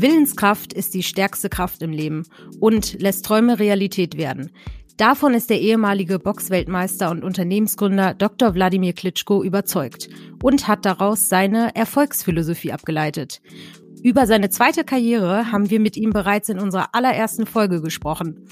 Willenskraft 0.00 0.72
ist 0.72 0.94
die 0.94 1.02
stärkste 1.02 1.50
Kraft 1.50 1.82
im 1.82 1.92
Leben 1.92 2.24
und 2.58 3.00
lässt 3.00 3.24
Träume 3.24 3.58
Realität 3.58 4.16
werden. 4.16 4.50
Davon 4.96 5.34
ist 5.34 5.50
der 5.50 5.60
ehemalige 5.60 6.18
Boxweltmeister 6.18 7.10
und 7.10 7.24
Unternehmensgründer 7.24 8.14
Dr. 8.14 8.54
Wladimir 8.54 8.92
Klitschko 8.92 9.42
überzeugt 9.42 10.08
und 10.42 10.68
hat 10.68 10.84
daraus 10.84 11.28
seine 11.28 11.74
Erfolgsphilosophie 11.74 12.72
abgeleitet. 12.72 13.40
Über 14.02 14.26
seine 14.26 14.48
zweite 14.48 14.84
Karriere 14.84 15.52
haben 15.52 15.68
wir 15.68 15.80
mit 15.80 15.96
ihm 15.96 16.10
bereits 16.10 16.48
in 16.48 16.58
unserer 16.58 16.94
allerersten 16.94 17.46
Folge 17.46 17.82
gesprochen. 17.82 18.46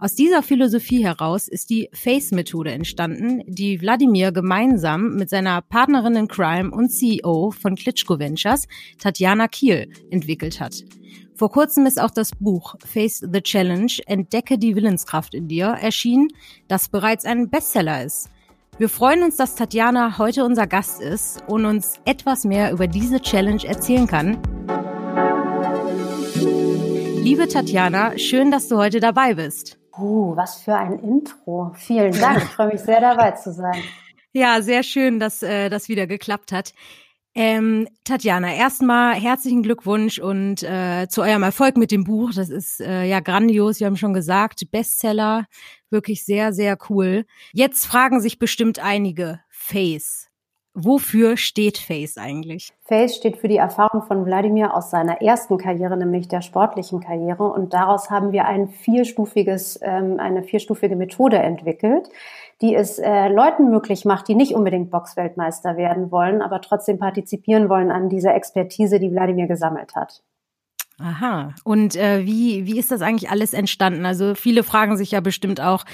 Aus 0.00 0.14
dieser 0.14 0.44
Philosophie 0.44 1.02
heraus 1.04 1.48
ist 1.48 1.70
die 1.70 1.88
FACE-Methode 1.92 2.70
entstanden, 2.70 3.42
die 3.48 3.80
Wladimir 3.80 4.30
gemeinsam 4.30 5.16
mit 5.16 5.28
seiner 5.28 5.60
Partnerin 5.60 6.14
in 6.14 6.28
Crime 6.28 6.70
und 6.70 6.90
CEO 6.90 7.50
von 7.50 7.74
Klitschko 7.74 8.20
Ventures, 8.20 8.68
Tatjana 9.00 9.48
Kiel, 9.48 9.90
entwickelt 10.10 10.60
hat. 10.60 10.84
Vor 11.34 11.50
kurzem 11.50 11.84
ist 11.84 12.00
auch 12.00 12.12
das 12.12 12.30
Buch 12.38 12.76
Face 12.84 13.26
the 13.32 13.40
Challenge, 13.40 13.90
Entdecke 14.06 14.56
die 14.56 14.76
Willenskraft 14.76 15.34
in 15.34 15.48
dir 15.48 15.66
erschienen, 15.66 16.28
das 16.68 16.88
bereits 16.88 17.24
ein 17.24 17.50
Bestseller 17.50 18.04
ist. 18.04 18.30
Wir 18.78 18.88
freuen 18.88 19.24
uns, 19.24 19.36
dass 19.36 19.56
Tatjana 19.56 20.18
heute 20.18 20.44
unser 20.44 20.68
Gast 20.68 21.00
ist 21.00 21.42
und 21.48 21.64
uns 21.64 21.94
etwas 22.04 22.44
mehr 22.44 22.70
über 22.70 22.86
diese 22.86 23.20
Challenge 23.20 23.64
erzählen 23.64 24.06
kann. 24.06 24.38
Liebe 27.20 27.48
Tatjana, 27.48 28.16
schön, 28.16 28.52
dass 28.52 28.68
du 28.68 28.76
heute 28.76 29.00
dabei 29.00 29.34
bist. 29.34 29.78
Uh, 29.98 30.36
was 30.36 30.62
für 30.62 30.76
ein 30.76 30.98
Intro. 31.00 31.72
Vielen 31.74 32.12
Dank. 32.12 32.38
Ich 32.38 32.48
freue 32.50 32.68
mich 32.68 32.80
sehr 32.80 33.00
dabei 33.00 33.32
zu 33.32 33.52
sein. 33.52 33.76
Ja, 34.34 34.60
sehr 34.60 34.82
schön, 34.82 35.18
dass 35.18 35.42
äh, 35.42 35.70
das 35.70 35.88
wieder 35.88 36.06
geklappt 36.06 36.52
hat. 36.52 36.74
Ähm, 37.34 37.88
Tatjana, 38.04 38.54
erstmal 38.54 39.14
herzlichen 39.14 39.62
Glückwunsch 39.62 40.18
und 40.18 40.62
äh, 40.62 41.08
zu 41.08 41.22
eurem 41.22 41.42
Erfolg 41.42 41.76
mit 41.76 41.90
dem 41.90 42.04
Buch. 42.04 42.32
Das 42.34 42.50
ist 42.50 42.80
äh, 42.80 43.04
ja 43.04 43.20
grandios, 43.20 43.80
wir 43.80 43.86
haben 43.86 43.96
schon 43.96 44.12
gesagt, 44.12 44.70
Bestseller, 44.70 45.46
wirklich 45.88 46.24
sehr, 46.24 46.52
sehr 46.52 46.76
cool. 46.90 47.24
Jetzt 47.52 47.86
fragen 47.86 48.20
sich 48.20 48.38
bestimmt 48.38 48.80
einige, 48.80 49.40
Face. 49.48 50.27
Wofür 50.80 51.36
steht 51.36 51.76
Face 51.76 52.18
eigentlich? 52.18 52.72
Face 52.84 53.16
steht 53.16 53.38
für 53.38 53.48
die 53.48 53.56
Erfahrung 53.56 54.02
von 54.02 54.24
Wladimir 54.24 54.76
aus 54.76 54.92
seiner 54.92 55.20
ersten 55.20 55.58
Karriere, 55.58 55.96
nämlich 55.96 56.28
der 56.28 56.40
sportlichen 56.40 57.00
Karriere. 57.00 57.52
Und 57.52 57.74
daraus 57.74 58.10
haben 58.10 58.30
wir 58.30 58.44
ein 58.44 58.68
vierstufiges, 58.68 59.80
ähm, 59.82 60.20
eine 60.20 60.44
vierstufige 60.44 60.94
Methode 60.94 61.38
entwickelt, 61.38 62.08
die 62.62 62.76
es 62.76 63.00
äh, 63.00 63.26
Leuten 63.26 63.70
möglich 63.70 64.04
macht, 64.04 64.28
die 64.28 64.36
nicht 64.36 64.54
unbedingt 64.54 64.92
Boxweltmeister 64.92 65.76
werden 65.76 66.12
wollen, 66.12 66.42
aber 66.42 66.60
trotzdem 66.60 67.00
partizipieren 67.00 67.68
wollen 67.68 67.90
an 67.90 68.08
dieser 68.08 68.36
Expertise, 68.36 69.00
die 69.00 69.10
Wladimir 69.10 69.48
gesammelt 69.48 69.96
hat. 69.96 70.22
Aha. 71.00 71.54
Und 71.64 71.96
äh, 71.96 72.24
wie, 72.24 72.66
wie 72.66 72.78
ist 72.78 72.92
das 72.92 73.02
eigentlich 73.02 73.30
alles 73.30 73.52
entstanden? 73.52 74.06
Also 74.06 74.36
viele 74.36 74.62
fragen 74.62 74.96
sich 74.96 75.10
ja 75.10 75.20
bestimmt 75.20 75.60
auch, 75.60 75.84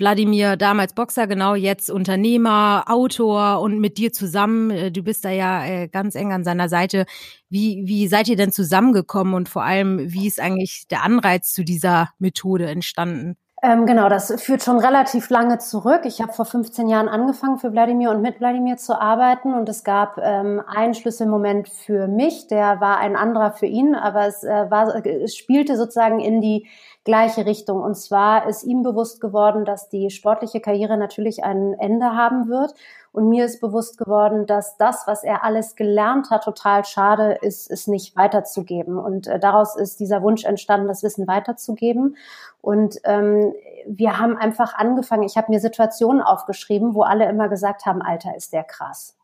Wladimir, 0.00 0.56
damals 0.56 0.94
Boxer, 0.94 1.26
genau, 1.26 1.54
jetzt 1.54 1.90
Unternehmer, 1.90 2.84
Autor 2.86 3.60
und 3.60 3.78
mit 3.78 3.98
dir 3.98 4.12
zusammen, 4.12 4.70
äh, 4.70 4.90
du 4.90 5.02
bist 5.02 5.24
da 5.24 5.30
ja 5.30 5.64
äh, 5.64 5.88
ganz 5.88 6.14
eng 6.14 6.32
an 6.32 6.42
seiner 6.42 6.68
Seite. 6.68 7.04
Wie, 7.48 7.82
wie 7.84 8.08
seid 8.08 8.28
ihr 8.28 8.36
denn 8.36 8.52
zusammengekommen 8.52 9.34
und 9.34 9.48
vor 9.48 9.62
allem, 9.62 10.12
wie 10.12 10.26
ist 10.26 10.40
eigentlich 10.40 10.88
der 10.88 11.04
Anreiz 11.04 11.52
zu 11.52 11.64
dieser 11.64 12.10
Methode 12.18 12.66
entstanden? 12.66 13.36
Ähm, 13.62 13.84
genau, 13.84 14.08
das 14.08 14.32
führt 14.42 14.62
schon 14.62 14.78
relativ 14.78 15.28
lange 15.28 15.58
zurück. 15.58 16.02
Ich 16.04 16.22
habe 16.22 16.32
vor 16.32 16.46
15 16.46 16.88
Jahren 16.88 17.08
angefangen, 17.08 17.58
für 17.58 17.72
Wladimir 17.72 18.10
und 18.10 18.22
mit 18.22 18.40
Wladimir 18.40 18.78
zu 18.78 18.98
arbeiten 18.98 19.52
und 19.52 19.68
es 19.68 19.84
gab 19.84 20.16
ähm, 20.16 20.62
einen 20.66 20.94
Schlüsselmoment 20.94 21.68
für 21.68 22.08
mich, 22.08 22.46
der 22.46 22.80
war 22.80 22.96
ein 22.98 23.16
anderer 23.16 23.52
für 23.52 23.66
ihn, 23.66 23.94
aber 23.94 24.26
es, 24.26 24.44
äh, 24.44 24.70
war, 24.70 25.04
es 25.04 25.36
spielte 25.36 25.76
sozusagen 25.76 26.20
in 26.20 26.40
die 26.40 26.68
gleiche 27.04 27.46
Richtung. 27.46 27.82
Und 27.82 27.94
zwar 27.96 28.46
ist 28.46 28.62
ihm 28.62 28.82
bewusst 28.82 29.20
geworden, 29.20 29.64
dass 29.64 29.88
die 29.88 30.10
sportliche 30.10 30.60
Karriere 30.60 30.96
natürlich 30.96 31.42
ein 31.44 31.74
Ende 31.74 32.14
haben 32.14 32.48
wird. 32.48 32.74
Und 33.12 33.28
mir 33.28 33.44
ist 33.44 33.60
bewusst 33.60 33.98
geworden, 33.98 34.46
dass 34.46 34.76
das, 34.76 35.06
was 35.06 35.24
er 35.24 35.42
alles 35.42 35.74
gelernt 35.74 36.30
hat, 36.30 36.44
total 36.44 36.84
schade 36.84 37.38
ist, 37.40 37.70
es 37.70 37.86
nicht 37.86 38.16
weiterzugeben. 38.16 38.98
Und 38.98 39.26
äh, 39.26 39.40
daraus 39.40 39.76
ist 39.76 39.98
dieser 39.98 40.22
Wunsch 40.22 40.44
entstanden, 40.44 40.88
das 40.88 41.02
Wissen 41.02 41.26
weiterzugeben. 41.26 42.16
Und 42.60 42.98
ähm, 43.04 43.52
wir 43.86 44.18
haben 44.18 44.36
einfach 44.36 44.74
angefangen, 44.74 45.24
ich 45.24 45.36
habe 45.36 45.50
mir 45.50 45.60
Situationen 45.60 46.22
aufgeschrieben, 46.22 46.94
wo 46.94 47.02
alle 47.02 47.28
immer 47.28 47.48
gesagt 47.48 47.86
haben, 47.86 48.02
Alter, 48.02 48.36
ist 48.36 48.52
der 48.52 48.64
krass. 48.64 49.19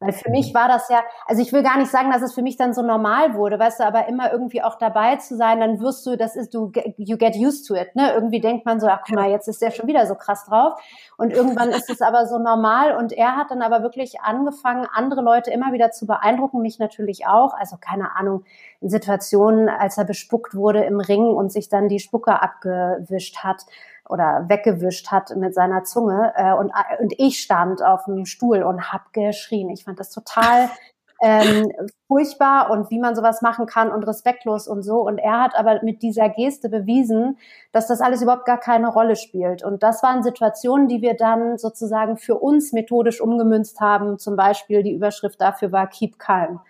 Weil 0.00 0.12
für 0.12 0.30
mich 0.30 0.52
war 0.54 0.66
das 0.66 0.88
ja, 0.88 1.02
also 1.26 1.40
ich 1.40 1.52
will 1.52 1.62
gar 1.62 1.78
nicht 1.78 1.90
sagen, 1.90 2.10
dass 2.10 2.22
es 2.22 2.34
für 2.34 2.42
mich 2.42 2.56
dann 2.56 2.74
so 2.74 2.82
normal 2.82 3.34
wurde, 3.34 3.58
weißt 3.58 3.80
du, 3.80 3.84
aber 3.84 4.08
immer 4.08 4.32
irgendwie 4.32 4.62
auch 4.62 4.76
dabei 4.76 5.16
zu 5.16 5.36
sein, 5.36 5.60
dann 5.60 5.80
wirst 5.80 6.04
du, 6.04 6.16
das 6.16 6.34
ist, 6.34 6.52
du, 6.52 6.72
you 6.96 7.16
get 7.16 7.36
used 7.36 7.66
to 7.68 7.74
it, 7.74 7.94
ne? 7.94 8.12
Irgendwie 8.12 8.40
denkt 8.40 8.66
man 8.66 8.80
so, 8.80 8.88
ach 8.88 9.02
guck 9.06 9.14
mal, 9.14 9.30
jetzt 9.30 9.46
ist 9.46 9.62
der 9.62 9.70
schon 9.70 9.86
wieder 9.86 10.06
so 10.06 10.16
krass 10.16 10.46
drauf. 10.46 10.80
Und 11.16 11.32
irgendwann 11.32 11.68
ist 11.70 11.88
es 11.90 12.02
aber 12.02 12.26
so 12.26 12.38
normal 12.38 12.96
und 12.96 13.12
er 13.12 13.36
hat 13.36 13.50
dann 13.50 13.62
aber 13.62 13.82
wirklich 13.82 14.20
angefangen, 14.20 14.86
andere 14.92 15.22
Leute 15.22 15.50
immer 15.52 15.72
wieder 15.72 15.92
zu 15.92 16.06
beeindrucken, 16.06 16.60
mich 16.60 16.78
natürlich 16.78 17.26
auch. 17.26 17.54
Also 17.54 17.76
keine 17.80 18.16
Ahnung, 18.16 18.44
in 18.80 18.90
Situationen, 18.90 19.68
als 19.68 19.96
er 19.96 20.04
bespuckt 20.04 20.54
wurde 20.56 20.82
im 20.84 20.98
Ring 20.98 21.24
und 21.24 21.52
sich 21.52 21.68
dann 21.68 21.88
die 21.88 22.00
Spucke 22.00 22.42
abgewischt 22.42 23.38
hat 23.44 23.64
oder 24.08 24.46
weggewischt 24.48 25.10
hat 25.10 25.34
mit 25.36 25.54
seiner 25.54 25.84
Zunge. 25.84 26.32
Äh, 26.36 26.52
und, 26.52 26.70
äh, 26.70 27.02
und 27.02 27.14
ich 27.18 27.38
stand 27.38 27.82
auf 27.82 28.04
dem 28.04 28.26
Stuhl 28.26 28.62
und 28.62 28.92
hab 28.92 29.12
geschrien. 29.12 29.70
Ich 29.70 29.84
fand 29.84 30.00
das 30.00 30.10
total 30.10 30.68
ähm, 31.22 31.70
furchtbar 32.08 32.70
und 32.70 32.90
wie 32.90 32.98
man 32.98 33.14
sowas 33.14 33.42
machen 33.42 33.66
kann 33.66 33.92
und 33.92 34.02
respektlos 34.02 34.66
und 34.66 34.82
so. 34.82 35.00
Und 35.00 35.18
er 35.18 35.40
hat 35.40 35.54
aber 35.54 35.80
mit 35.82 36.02
dieser 36.02 36.28
Geste 36.28 36.68
bewiesen, 36.68 37.38
dass 37.70 37.86
das 37.86 38.00
alles 38.00 38.22
überhaupt 38.22 38.44
gar 38.44 38.58
keine 38.58 38.88
Rolle 38.88 39.14
spielt. 39.14 39.62
Und 39.62 39.84
das 39.84 40.02
waren 40.02 40.24
Situationen, 40.24 40.88
die 40.88 41.00
wir 41.00 41.14
dann 41.14 41.58
sozusagen 41.58 42.16
für 42.16 42.34
uns 42.34 42.72
methodisch 42.72 43.20
umgemünzt 43.20 43.80
haben. 43.80 44.18
Zum 44.18 44.34
Beispiel 44.34 44.82
die 44.82 44.94
Überschrift 44.94 45.40
dafür 45.40 45.70
war 45.70 45.86
Keep 45.86 46.18
Calm. 46.18 46.60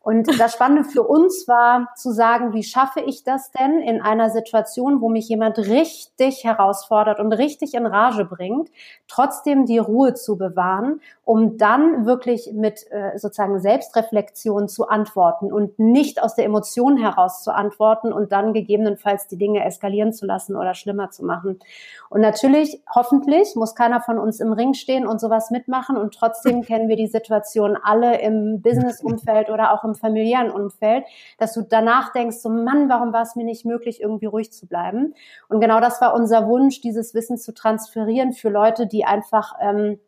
Und 0.00 0.40
das 0.40 0.54
Spannende 0.54 0.84
für 0.84 1.02
uns 1.02 1.48
war 1.48 1.88
zu 1.96 2.12
sagen, 2.12 2.54
wie 2.54 2.62
schaffe 2.62 3.00
ich 3.00 3.24
das 3.24 3.50
denn 3.50 3.80
in 3.80 4.00
einer 4.00 4.30
Situation, 4.30 5.00
wo 5.00 5.08
mich 5.08 5.28
jemand 5.28 5.58
richtig 5.58 6.44
herausfordert 6.44 7.18
und 7.18 7.32
richtig 7.32 7.74
in 7.74 7.84
Rage 7.84 8.24
bringt, 8.24 8.70
trotzdem 9.08 9.66
die 9.66 9.78
Ruhe 9.78 10.14
zu 10.14 10.38
bewahren, 10.38 11.00
um 11.24 11.58
dann 11.58 12.06
wirklich 12.06 12.52
mit 12.54 12.86
äh, 12.90 13.18
sozusagen 13.18 13.60
Selbstreflexion 13.60 14.68
zu 14.68 14.88
antworten 14.88 15.52
und 15.52 15.78
nicht 15.78 16.22
aus 16.22 16.36
der 16.36 16.46
Emotion 16.46 16.96
heraus 16.96 17.42
zu 17.42 17.52
antworten 17.52 18.12
und 18.12 18.32
dann 18.32 18.54
gegebenenfalls 18.54 19.26
die 19.26 19.36
Dinge 19.36 19.64
eskalieren 19.64 20.12
zu 20.12 20.26
lassen 20.26 20.56
oder 20.56 20.74
schlimmer 20.74 21.10
zu 21.10 21.24
machen. 21.24 21.58
Und 22.08 22.22
natürlich, 22.22 22.80
hoffentlich, 22.94 23.56
muss 23.56 23.74
keiner 23.74 24.00
von 24.00 24.18
uns 24.18 24.40
im 24.40 24.52
Ring 24.52 24.72
stehen 24.72 25.06
und 25.06 25.20
sowas 25.20 25.50
mitmachen 25.50 25.96
und 25.96 26.14
trotzdem 26.14 26.62
kennen 26.62 26.88
wir 26.88 26.96
die 26.96 27.08
Situation 27.08 27.76
alle 27.82 28.20
im 28.22 28.62
Businessumfeld 28.62 29.50
oder 29.50 29.74
auch 29.74 29.84
im 29.84 29.87
familiären 29.94 30.50
Umfeld, 30.50 31.04
dass 31.38 31.54
du 31.54 31.62
danach 31.62 32.12
denkst, 32.12 32.38
so 32.38 32.48
Mann, 32.48 32.88
warum 32.88 33.12
war 33.12 33.22
es 33.22 33.36
mir 33.36 33.44
nicht 33.44 33.64
möglich, 33.64 34.00
irgendwie 34.00 34.26
ruhig 34.26 34.52
zu 34.52 34.66
bleiben? 34.66 35.14
Und 35.48 35.60
genau 35.60 35.80
das 35.80 36.00
war 36.00 36.14
unser 36.14 36.48
Wunsch, 36.48 36.80
dieses 36.80 37.14
Wissen 37.14 37.38
zu 37.38 37.52
transferieren 37.54 38.32
für 38.32 38.48
Leute, 38.48 38.86
die 38.86 39.04
einfach 39.04 39.54
ähm, 39.60 39.98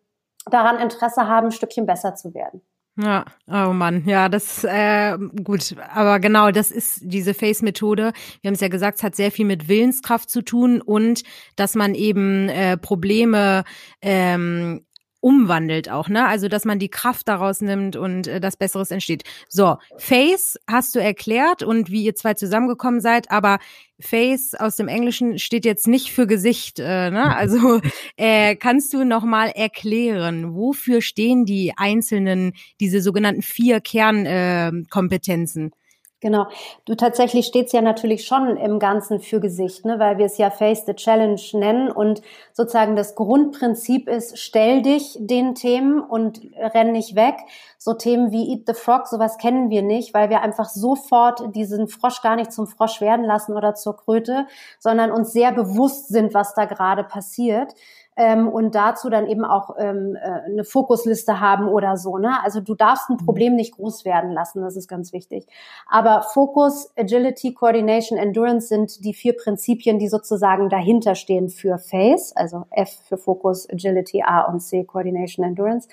daran 0.51 0.79
Interesse 0.79 1.27
haben, 1.27 1.49
ein 1.49 1.53
Stückchen 1.53 1.87
besser 1.87 2.15
zu 2.15 2.35
werden. 2.35 2.63
Ja, 2.97 3.25
oh 3.47 3.73
Mann, 3.73 4.05
ja, 4.05 4.29
das 4.29 4.65
äh, 4.65 5.17
gut, 5.45 5.75
aber 5.95 6.19
genau, 6.19 6.51
das 6.51 6.71
ist 6.71 7.01
diese 7.03 7.35
Face-Methode. 7.35 8.13
Wir 8.43 8.49
haben 8.49 8.55
es 8.55 8.61
ja 8.61 8.69
gesagt, 8.69 8.99
es 8.99 9.03
hat 9.03 9.15
sehr 9.15 9.31
viel 9.31 9.47
mit 9.47 9.69
Willenskraft 9.69 10.29
zu 10.29 10.43
tun 10.43 10.83
und 10.83 11.23
dass 11.57 11.75
man 11.75 11.95
eben 11.95 12.49
äh, 12.49 12.77
Probleme 12.77 13.65
ähm, 14.03 14.85
umwandelt 15.21 15.91
auch, 15.91 16.09
ne? 16.09 16.27
Also, 16.27 16.49
dass 16.49 16.65
man 16.65 16.79
die 16.79 16.89
Kraft 16.89 17.29
daraus 17.29 17.61
nimmt 17.61 17.97
und 17.97 18.27
äh, 18.27 18.41
das 18.41 18.57
Besseres 18.57 18.91
entsteht. 18.91 19.25
So, 19.49 19.77
Face 19.97 20.59
hast 20.67 20.95
du 20.95 20.99
erklärt 21.01 21.63
und 21.63 21.91
wie 21.91 22.05
ihr 22.05 22.15
zwei 22.15 22.35
zusammengekommen 22.35 23.01
seid, 23.01 23.31
aber 23.31 23.59
Face 24.01 24.55
aus 24.55 24.77
dem 24.77 24.89
Englischen 24.89 25.39
steht 25.39 25.65
jetzt 25.67 25.87
nicht 25.87 26.13
für 26.13 26.27
Gesicht, 26.27 26.79
äh, 26.79 27.11
ne? 27.11 27.37
Also, 27.37 27.81
äh, 28.17 28.57
kannst 28.57 28.93
du 28.95 29.05
noch 29.05 29.25
mal 29.25 29.49
erklären, 29.49 30.55
wofür 30.55 31.03
stehen 31.03 31.45
die 31.45 31.73
einzelnen, 31.77 32.53
diese 32.81 33.01
sogenannten 33.03 33.43
vier 33.43 33.81
Kernkompetenzen? 33.81 35.67
Äh, 35.73 35.80
Genau. 36.21 36.49
Du 36.85 36.95
tatsächlich 36.97 37.47
steht's 37.47 37.73
ja 37.73 37.81
natürlich 37.81 38.27
schon 38.27 38.59
im 38.59 38.79
Ganzen 38.79 39.21
für 39.21 39.41
Gesicht, 39.41 39.87
ne? 39.87 39.99
weil 39.99 40.19
wir 40.19 40.27
es 40.27 40.37
ja 40.37 40.51
Face 40.51 40.85
the 40.85 40.93
Challenge 40.93 41.41
nennen 41.55 41.91
und 41.91 42.21
sozusagen 42.53 42.95
das 42.95 43.15
Grundprinzip 43.15 44.07
ist, 44.07 44.39
stell 44.39 44.83
dich 44.83 45.17
den 45.19 45.55
Themen 45.55 45.99
und 45.99 46.43
renn 46.59 46.93
nicht 46.93 47.15
weg. 47.15 47.37
So 47.79 47.95
Themen 47.95 48.33
wie 48.33 48.53
Eat 48.53 48.65
the 48.67 48.75
Frog, 48.75 49.07
sowas 49.07 49.39
kennen 49.39 49.71
wir 49.71 49.81
nicht, 49.81 50.13
weil 50.13 50.29
wir 50.29 50.43
einfach 50.43 50.69
sofort 50.69 51.57
diesen 51.57 51.89
Frosch 51.89 52.21
gar 52.21 52.37
nicht 52.37 52.53
zum 52.53 52.67
Frosch 52.67 53.01
werden 53.01 53.25
lassen 53.25 53.57
oder 53.57 53.75
zur 53.75 53.97
Kröte, 53.97 54.47
sondern 54.79 55.13
uns 55.13 55.33
sehr 55.33 55.53
bewusst 55.53 56.09
sind, 56.09 56.35
was 56.35 56.53
da 56.53 56.67
gerade 56.67 57.03
passiert. 57.03 57.75
Ähm, 58.17 58.49
und 58.49 58.75
dazu 58.75 59.09
dann 59.09 59.27
eben 59.27 59.45
auch 59.45 59.77
ähm, 59.79 60.17
äh, 60.17 60.51
eine 60.51 60.65
Fokusliste 60.65 61.41
haben 61.41 61.69
oder 61.69 61.97
so. 61.97 62.19
Ne? 62.19 62.43
Also 62.43 62.61
du 62.61 62.75
darfst 62.75 63.09
ein 63.09 63.17
mhm. 63.21 63.25
Problem 63.25 63.57
nicht 63.57 63.77
groß 63.77 64.05
werden 64.05 64.33
lassen, 64.33 64.63
das 64.63 64.77
ist 64.77 64.89
ganz 64.89 65.13
wichtig. 65.13 65.47
Aber 65.89 66.23
Fokus, 66.23 66.93
Agility, 66.97 67.55
Coordination, 67.55 68.19
Endurance 68.19 68.69
sind 68.69 69.05
die 69.05 69.15
vier 69.15 69.37
Prinzipien, 69.37 69.99
die 69.99 70.09
sozusagen 70.09 70.69
dahinter 70.69 71.15
stehen 71.15 71.49
für 71.49 71.79
FACE, 71.79 72.33
also 72.35 72.65
F 72.71 72.91
für 73.09 73.17
Fokus, 73.17 73.69
Agility, 73.71 74.23
A 74.23 74.43
und 74.43 74.61
C, 74.61 74.85
Coordination, 74.85 75.47
Endurance. 75.47 75.89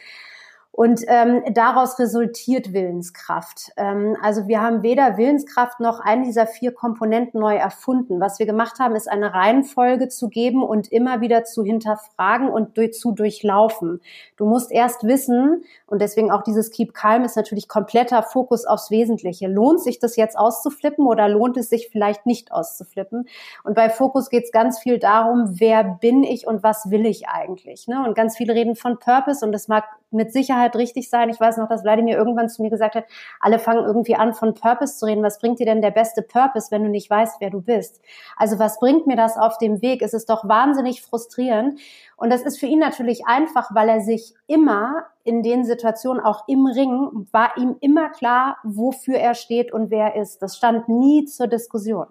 Und 0.78 1.02
ähm, 1.08 1.42
daraus 1.56 1.98
resultiert 1.98 2.72
Willenskraft. 2.72 3.72
Ähm, 3.78 4.16
also 4.22 4.48
wir 4.48 4.62
haben 4.62 4.84
weder 4.84 5.18
Willenskraft 5.18 5.80
noch 5.80 6.00
einen 6.00 6.24
dieser 6.24 6.46
vier 6.46 6.72
Komponenten 6.72 7.40
neu 7.40 7.56
erfunden. 7.56 8.20
Was 8.20 8.38
wir 8.38 8.46
gemacht 8.46 8.78
haben, 8.78 8.96
ist 8.96 9.10
eine 9.10 9.34
Reihenfolge 9.34 10.08
zu 10.08 10.30
geben 10.30 10.62
und 10.62 10.92
immer 10.92 11.20
wieder 11.20 11.46
zu 11.46 11.64
hinterfragen 11.64 12.48
und 12.48 12.78
durch, 12.78 12.94
zu 12.94 13.12
durchlaufen. 13.12 14.02
Du 14.36 14.46
musst 14.46 14.72
erst 14.72 15.04
wissen, 15.04 15.64
und 15.88 16.00
deswegen 16.00 16.30
auch 16.30 16.44
dieses 16.44 16.70
Keep 16.70 16.94
Calm 16.94 17.24
ist 17.24 17.38
natürlich 17.38 17.68
kompletter 17.68 18.22
Fokus 18.22 18.66
aufs 18.66 18.92
Wesentliche. 18.92 19.48
Lohnt 19.48 19.82
sich 19.82 19.98
das 19.98 20.16
jetzt 20.16 20.38
auszuflippen 20.38 21.08
oder 21.08 21.28
lohnt 21.28 21.58
es 21.58 21.72
sich 21.72 21.90
vielleicht 21.92 22.28
nicht 22.28 22.52
auszuflippen? 22.52 23.28
Und 23.64 23.74
bei 23.74 23.90
Fokus 23.90 24.30
geht 24.30 24.44
es 24.44 24.52
ganz 24.52 24.78
viel 24.78 25.00
darum, 25.00 25.60
wer 25.60 25.84
bin 25.84 26.24
ich 26.24 26.46
und 26.46 26.62
was 26.62 26.92
will 26.92 27.08
ich 27.08 27.28
eigentlich? 27.30 27.88
Ne? 27.88 28.06
Und 28.06 28.16
ganz 28.16 28.38
viele 28.38 28.54
reden 28.54 28.76
von 28.76 29.00
Purpose 29.00 29.44
und 29.44 29.52
das 29.52 29.68
mag 29.68 29.86
mit 30.12 30.32
Sicherheit 30.32 30.67
richtig 30.76 31.10
sein. 31.10 31.30
Ich 31.30 31.40
weiß 31.40 31.58
noch, 31.58 31.68
dass 31.68 31.82
Vladimir 31.82 32.18
irgendwann 32.18 32.50
zu 32.50 32.62
mir 32.62 32.70
gesagt 32.70 32.96
hat, 32.96 33.06
alle 33.40 33.60
fangen 33.60 33.86
irgendwie 33.86 34.16
an, 34.16 34.34
von 34.34 34.54
Purpose 34.54 34.98
zu 34.98 35.06
reden. 35.06 35.24
Was 35.24 35.40
bringt 35.40 35.60
dir 35.60 35.66
denn 35.66 35.82
der 35.82 35.92
beste 35.92 36.22
Purpose, 36.22 36.72
wenn 36.72 36.84
du 36.84 36.90
nicht 36.90 37.10
weißt, 37.10 37.40
wer 37.40 37.50
du 37.50 37.62
bist? 37.62 38.02
Also 38.36 38.60
was 38.60 38.80
bringt 38.80 39.08
mir 39.08 39.16
das 39.16 39.38
auf 39.38 39.58
dem 39.58 39.82
Weg? 39.82 40.02
Es 40.02 40.14
ist 40.14 40.30
doch 40.30 40.48
wahnsinnig 40.48 41.02
frustrierend. 41.02 41.80
Und 42.16 42.32
das 42.32 42.42
ist 42.42 42.60
für 42.60 42.66
ihn 42.66 42.80
natürlich 42.80 43.26
einfach, 43.28 43.74
weil 43.74 43.90
er 43.90 44.02
sich 44.02 44.34
immer 44.48 45.06
in 45.24 45.44
den 45.44 45.66
Situationen, 45.66 46.24
auch 46.24 46.48
im 46.48 46.66
Ring, 46.66 47.28
war 47.32 47.58
ihm 47.58 47.76
immer 47.80 48.10
klar, 48.10 48.58
wofür 48.64 49.18
er 49.18 49.36
steht 49.36 49.72
und 49.74 49.92
wer 49.92 50.14
er 50.14 50.22
ist. 50.22 50.42
Das 50.42 50.58
stand 50.58 50.90
nie 50.90 51.26
zur 51.26 51.48
Diskussion. 51.48 52.08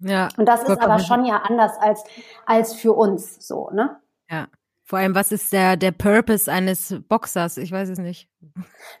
Ja. 0.00 0.28
Und 0.36 0.46
das 0.46 0.62
ist 0.62 0.80
aber 0.80 0.98
schon 0.98 1.24
ja 1.24 1.42
anders 1.44 1.78
als, 1.78 2.04
als 2.46 2.74
für 2.74 2.94
uns 2.94 3.46
so, 3.46 3.70
ne? 3.70 3.96
Ja. 4.30 4.46
Vor 4.90 4.98
allem, 4.98 5.14
was 5.14 5.30
ist 5.30 5.52
der, 5.52 5.76
der 5.76 5.92
Purpose 5.92 6.50
eines 6.50 6.96
Boxers? 7.08 7.58
Ich 7.58 7.70
weiß 7.70 7.90
es 7.90 8.00
nicht. 8.00 8.28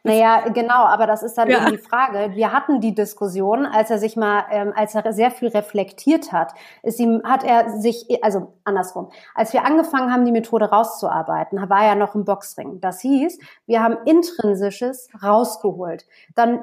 Naja, 0.04 0.48
genau, 0.50 0.84
aber 0.84 1.08
das 1.08 1.24
ist 1.24 1.36
dann 1.36 1.50
ja. 1.50 1.62
eben 1.62 1.72
die 1.72 1.82
Frage. 1.82 2.36
Wir 2.36 2.52
hatten 2.52 2.80
die 2.80 2.94
Diskussion, 2.94 3.66
als 3.66 3.90
er 3.90 3.98
sich 3.98 4.14
mal, 4.14 4.44
ähm, 4.52 4.72
als 4.76 4.94
er 4.94 5.12
sehr 5.12 5.32
viel 5.32 5.48
reflektiert 5.48 6.30
hat, 6.30 6.52
ist 6.84 7.00
ihm, 7.00 7.22
hat 7.24 7.42
er 7.42 7.70
sich, 7.80 8.06
also 8.22 8.54
andersrum, 8.62 9.10
als 9.34 9.52
wir 9.52 9.64
angefangen 9.64 10.12
haben, 10.12 10.24
die 10.24 10.30
Methode 10.30 10.66
rauszuarbeiten, 10.66 11.68
war 11.68 11.84
er 11.84 11.96
noch 11.96 12.14
im 12.14 12.24
Boxring. 12.24 12.80
Das 12.80 13.00
hieß, 13.00 13.40
wir 13.66 13.82
haben 13.82 13.96
Intrinsisches 14.04 15.08
rausgeholt. 15.20 16.06
Dann 16.36 16.62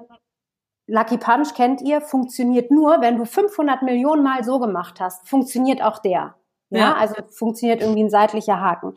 Lucky 0.85 1.17
Punch 1.17 1.53
kennt 1.53 1.81
ihr, 1.81 1.99
funktioniert 1.99 2.71
nur, 2.71 3.01
wenn 3.01 3.17
du 3.17 3.25
500 3.25 3.81
Millionen 3.81 4.23
Mal 4.23 4.45
so 4.45 4.57
gemacht 4.57 5.01
hast, 5.01 5.27
funktioniert 5.27 5.83
auch 5.83 5.99
der. 5.99 6.35
Ja, 6.69 6.79
ja, 6.79 6.93
also 6.95 7.15
funktioniert 7.29 7.81
irgendwie 7.81 8.03
ein 8.03 8.09
seitlicher 8.09 8.59
Haken. 8.59 8.93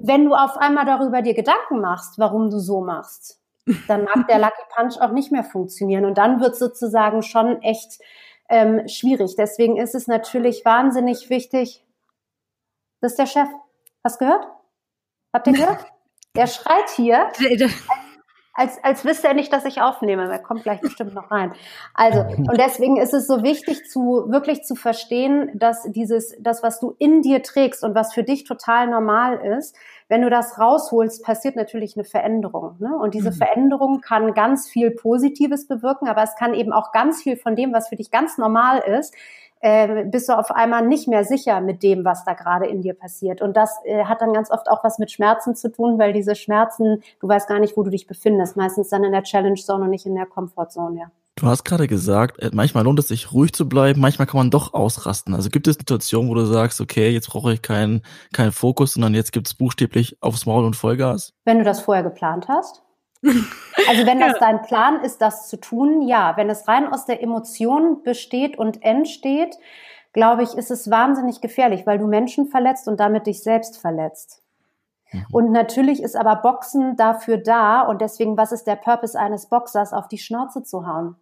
Wenn 0.00 0.24
du 0.24 0.34
auf 0.34 0.56
einmal 0.56 0.86
darüber 0.86 1.22
dir 1.22 1.34
Gedanken 1.34 1.80
machst, 1.80 2.18
warum 2.18 2.50
du 2.50 2.58
so 2.58 2.80
machst, 2.80 3.40
dann 3.88 4.04
mag 4.04 4.26
der 4.28 4.38
Lucky 4.38 4.62
Punch 4.74 4.98
auch 5.00 5.10
nicht 5.10 5.32
mehr 5.32 5.44
funktionieren. 5.44 6.04
Und 6.04 6.16
dann 6.18 6.40
wird 6.40 6.56
sozusagen 6.56 7.22
schon 7.22 7.60
echt 7.62 8.00
ähm, 8.48 8.86
schwierig. 8.88 9.34
Deswegen 9.36 9.76
ist 9.76 9.94
es 9.94 10.06
natürlich 10.06 10.64
wahnsinnig 10.64 11.28
wichtig. 11.30 11.84
Das 13.00 13.12
ist 13.12 13.18
der 13.18 13.26
Chef. 13.26 13.48
Hast 14.02 14.18
gehört? 14.18 14.46
Habt 15.32 15.46
ihr 15.48 15.52
gehört? 15.52 15.84
Der 16.36 16.46
schreit 16.46 16.90
hier 16.90 17.30
als, 18.56 18.82
als 18.82 19.04
wüsste 19.04 19.28
er 19.28 19.34
nicht, 19.34 19.52
dass 19.52 19.66
ich 19.66 19.82
aufnehme. 19.82 20.30
Er 20.30 20.38
kommt 20.38 20.62
gleich 20.62 20.80
bestimmt 20.80 21.14
noch 21.14 21.30
rein. 21.30 21.52
Also, 21.94 22.20
und 22.20 22.58
deswegen 22.58 22.96
ist 22.96 23.12
es 23.12 23.26
so 23.26 23.42
wichtig, 23.42 23.88
zu, 23.88 24.24
wirklich 24.28 24.64
zu 24.64 24.74
verstehen, 24.74 25.50
dass 25.54 25.82
dieses, 25.92 26.34
das, 26.40 26.62
was 26.62 26.80
du 26.80 26.94
in 26.98 27.20
dir 27.20 27.42
trägst 27.42 27.84
und 27.84 27.94
was 27.94 28.14
für 28.14 28.22
dich 28.22 28.44
total 28.44 28.88
normal 28.88 29.36
ist, 29.58 29.76
wenn 30.08 30.22
du 30.22 30.30
das 30.30 30.58
rausholst, 30.58 31.22
passiert 31.22 31.56
natürlich 31.56 31.96
eine 31.96 32.04
Veränderung. 32.04 32.76
Ne? 32.78 32.96
Und 32.96 33.14
diese 33.14 33.30
mhm. 33.30 33.34
Veränderung 33.34 34.00
kann 34.00 34.34
ganz 34.34 34.68
viel 34.68 34.90
Positives 34.90 35.66
bewirken, 35.66 36.08
aber 36.08 36.22
es 36.22 36.34
kann 36.36 36.54
eben 36.54 36.72
auch 36.72 36.92
ganz 36.92 37.22
viel 37.22 37.36
von 37.36 37.56
dem, 37.56 37.72
was 37.72 37.88
für 37.88 37.96
dich 37.96 38.10
ganz 38.10 38.38
normal 38.38 38.78
ist, 38.78 39.14
äh, 39.60 40.04
bist 40.04 40.28
du 40.28 40.38
auf 40.38 40.50
einmal 40.50 40.86
nicht 40.86 41.08
mehr 41.08 41.24
sicher 41.24 41.60
mit 41.60 41.82
dem, 41.82 42.04
was 42.04 42.24
da 42.24 42.34
gerade 42.34 42.66
in 42.66 42.82
dir 42.82 42.94
passiert. 42.94 43.42
Und 43.42 43.56
das 43.56 43.70
äh, 43.84 44.04
hat 44.04 44.20
dann 44.20 44.32
ganz 44.32 44.50
oft 44.50 44.68
auch 44.68 44.84
was 44.84 44.98
mit 44.98 45.10
Schmerzen 45.10 45.54
zu 45.54 45.70
tun, 45.70 45.98
weil 45.98 46.12
diese 46.12 46.34
Schmerzen, 46.34 47.02
du 47.20 47.28
weißt 47.28 47.48
gar 47.48 47.58
nicht, 47.58 47.76
wo 47.76 47.82
du 47.82 47.90
dich 47.90 48.06
befindest. 48.06 48.56
Meistens 48.56 48.88
dann 48.88 49.04
in 49.04 49.12
der 49.12 49.22
Challenge 49.22 49.60
Zone 49.60 49.84
und 49.84 49.90
nicht 49.90 50.06
in 50.06 50.14
der 50.14 50.26
Comfort 50.26 50.68
Zone, 50.70 51.00
ja. 51.00 51.10
Du 51.38 51.46
hast 51.46 51.64
gerade 51.64 51.86
gesagt, 51.86 52.42
äh, 52.42 52.50
manchmal 52.54 52.84
lohnt 52.84 52.98
es 52.98 53.08
sich 53.08 53.30
ruhig 53.30 53.52
zu 53.52 53.68
bleiben, 53.68 54.00
manchmal 54.00 54.26
kann 54.26 54.38
man 54.38 54.50
doch 54.50 54.72
ausrasten. 54.72 55.34
Also 55.34 55.50
gibt 55.50 55.68
es 55.68 55.76
Situationen, 55.76 56.30
wo 56.30 56.34
du 56.34 56.46
sagst, 56.46 56.80
okay, 56.80 57.10
jetzt 57.10 57.28
brauche 57.28 57.52
ich 57.52 57.60
keinen 57.60 58.00
keinen 58.32 58.52
Fokus, 58.52 58.94
sondern 58.94 59.12
jetzt 59.12 59.32
gibt 59.32 59.46
es 59.46 59.54
buchstäblich 59.54 60.16
aufs 60.22 60.46
Maul 60.46 60.64
und 60.64 60.76
Vollgas? 60.76 61.34
Wenn 61.44 61.58
du 61.58 61.64
das 61.64 61.82
vorher 61.82 62.02
geplant 62.02 62.48
hast? 62.48 62.85
Also 63.88 64.06
wenn 64.06 64.20
das 64.20 64.32
ja. 64.32 64.38
dein 64.40 64.62
Plan 64.62 65.02
ist, 65.02 65.20
das 65.20 65.48
zu 65.48 65.58
tun, 65.58 66.02
ja. 66.02 66.36
Wenn 66.36 66.50
es 66.50 66.66
rein 66.66 66.92
aus 66.92 67.06
der 67.06 67.22
Emotion 67.22 68.02
besteht 68.02 68.58
und 68.58 68.82
entsteht, 68.82 69.56
glaube 70.12 70.42
ich, 70.42 70.54
ist 70.54 70.70
es 70.70 70.90
wahnsinnig 70.90 71.40
gefährlich, 71.40 71.86
weil 71.86 71.98
du 71.98 72.06
Menschen 72.06 72.46
verletzt 72.46 72.88
und 72.88 72.98
damit 72.98 73.26
dich 73.26 73.42
selbst 73.42 73.78
verletzt. 73.78 74.42
Mhm. 75.12 75.26
Und 75.30 75.52
natürlich 75.52 76.02
ist 76.02 76.16
aber 76.16 76.36
Boxen 76.36 76.96
dafür 76.96 77.38
da 77.38 77.82
und 77.82 78.00
deswegen, 78.00 78.36
was 78.36 78.50
ist 78.50 78.66
der 78.66 78.76
Purpose 78.76 79.18
eines 79.18 79.46
Boxers, 79.46 79.92
auf 79.92 80.08
die 80.08 80.18
Schnauze 80.18 80.62
zu 80.62 80.86
hauen? 80.86 81.16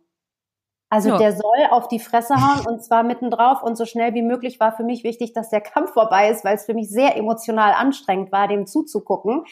Also 0.90 1.08
ja. 1.08 1.18
der 1.18 1.32
soll 1.32 1.66
auf 1.70 1.88
die 1.88 1.98
Fresse 1.98 2.36
hauen 2.36 2.66
und 2.66 2.84
zwar 2.84 3.02
mittendrauf 3.02 3.64
und 3.64 3.76
so 3.76 3.84
schnell 3.84 4.14
wie 4.14 4.22
möglich 4.22 4.60
war 4.60 4.70
für 4.70 4.84
mich 4.84 5.02
wichtig, 5.02 5.32
dass 5.32 5.50
der 5.50 5.60
Kampf 5.60 5.92
vorbei 5.92 6.30
ist, 6.30 6.44
weil 6.44 6.54
es 6.54 6.66
für 6.66 6.74
mich 6.74 6.88
sehr 6.88 7.16
emotional 7.16 7.72
anstrengend 7.72 8.30
war, 8.30 8.46
dem 8.46 8.64
zuzugucken. 8.64 9.44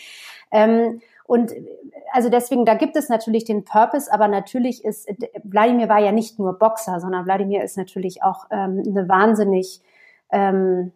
Ähm, 0.52 1.00
und 1.24 1.52
also 2.12 2.28
deswegen, 2.28 2.64
da 2.64 2.74
gibt 2.74 2.96
es 2.96 3.08
natürlich 3.08 3.44
den 3.44 3.64
Purpose, 3.64 4.12
aber 4.12 4.28
natürlich 4.28 4.84
ist, 4.84 5.08
Wladimir 5.44 5.88
war 5.88 5.98
ja 5.98 6.12
nicht 6.12 6.38
nur 6.38 6.58
Boxer, 6.58 7.00
sondern 7.00 7.24
Wladimir 7.24 7.62
ist 7.62 7.76
natürlich 7.76 8.22
auch 8.22 8.46
ähm, 8.50 8.82
eine 8.86 9.08
wahnsinnig, 9.08 9.80
ähm, 10.30 10.92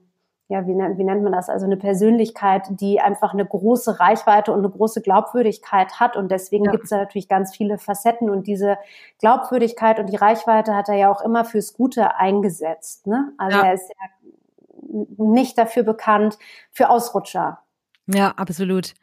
ja, 0.49 0.67
wie, 0.67 0.75
wie 0.75 1.05
nennt 1.05 1.25
man 1.25 1.32
das? 1.32 1.49
Also 1.49 1.67
eine 1.67 1.76
Persönlichkeit, 1.76 2.69
die 2.69 3.00
einfach 3.00 3.32
eine 3.32 3.44
große 3.44 3.99
Reichweite 3.99 4.52
und 4.52 4.58
eine 4.58 4.70
große 4.70 5.02
Glaubwürdigkeit 5.02 5.99
hat. 5.99 6.17
Und 6.17 6.31
deswegen 6.31 6.67
ja. 6.67 6.70
gibt 6.70 6.84
es 6.84 6.90
da 6.90 6.99
natürlich 6.99 7.28
ganz 7.28 7.56
viele 7.56 7.78
Facetten. 7.78 8.31
Und 8.31 8.46
diese 8.46 8.78
Glaubwürdigkeit 9.19 9.99
und 9.99 10.06
die 10.06 10.17
Reichweite 10.17 10.75
hat 10.75 10.88
er 10.88 10.94
ja 10.94 11.11
auch 11.11 11.20
immer 11.23 11.45
fürs 11.45 11.73
Gute 11.75 12.16
eingesetzt. 12.16 13.09
Ne? 13.09 13.33
Also 13.38 13.59
ja. 13.59 13.64
er 13.64 13.75
ist 13.75 13.88
ja 13.88 15.06
nicht 15.18 15.59
dafür 15.59 15.83
bekannt 15.83 16.38
für 16.71 16.90
Ausrutscher. 16.90 17.59
Ja, 18.06 18.33
absolut. 18.37 18.95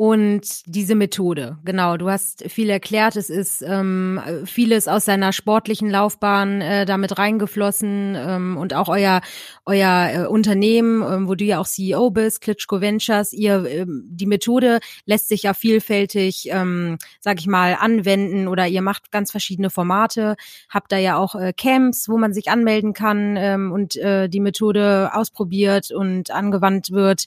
Und 0.00 0.62
diese 0.66 0.94
Methode, 0.94 1.58
genau, 1.64 1.96
du 1.96 2.08
hast 2.08 2.48
viel 2.48 2.70
erklärt, 2.70 3.16
es 3.16 3.30
ist 3.30 3.62
ähm, 3.62 4.20
vieles 4.44 4.86
aus 4.86 5.04
seiner 5.04 5.32
sportlichen 5.32 5.90
Laufbahn 5.90 6.60
äh, 6.60 6.86
damit 6.86 7.18
reingeflossen 7.18 8.14
ähm, 8.16 8.56
und 8.56 8.74
auch 8.74 8.88
euer 8.88 9.22
euer 9.66 10.10
äh, 10.12 10.26
Unternehmen, 10.28 11.02
ähm, 11.02 11.28
wo 11.28 11.34
du 11.34 11.44
ja 11.44 11.58
auch 11.58 11.66
CEO 11.66 12.10
bist, 12.10 12.42
Klitschko 12.42 12.80
Ventures, 12.80 13.32
ihr 13.32 13.66
ähm, 13.66 14.04
die 14.08 14.26
Methode 14.26 14.78
lässt 15.04 15.26
sich 15.26 15.42
ja 15.42 15.52
vielfältig, 15.52 16.48
ähm, 16.52 16.98
sag 17.18 17.40
ich 17.40 17.48
mal, 17.48 17.76
anwenden 17.80 18.46
oder 18.46 18.68
ihr 18.68 18.82
macht 18.82 19.10
ganz 19.10 19.32
verschiedene 19.32 19.68
Formate, 19.68 20.36
habt 20.70 20.92
da 20.92 20.96
ja 20.96 21.16
auch 21.16 21.34
äh, 21.34 21.52
Camps, 21.52 22.08
wo 22.08 22.18
man 22.18 22.32
sich 22.32 22.52
anmelden 22.52 22.92
kann 22.92 23.36
ähm, 23.36 23.72
und 23.72 23.96
äh, 23.96 24.28
die 24.28 24.38
Methode 24.38 25.10
ausprobiert 25.12 25.90
und 25.90 26.30
angewandt 26.30 26.92
wird 26.92 27.26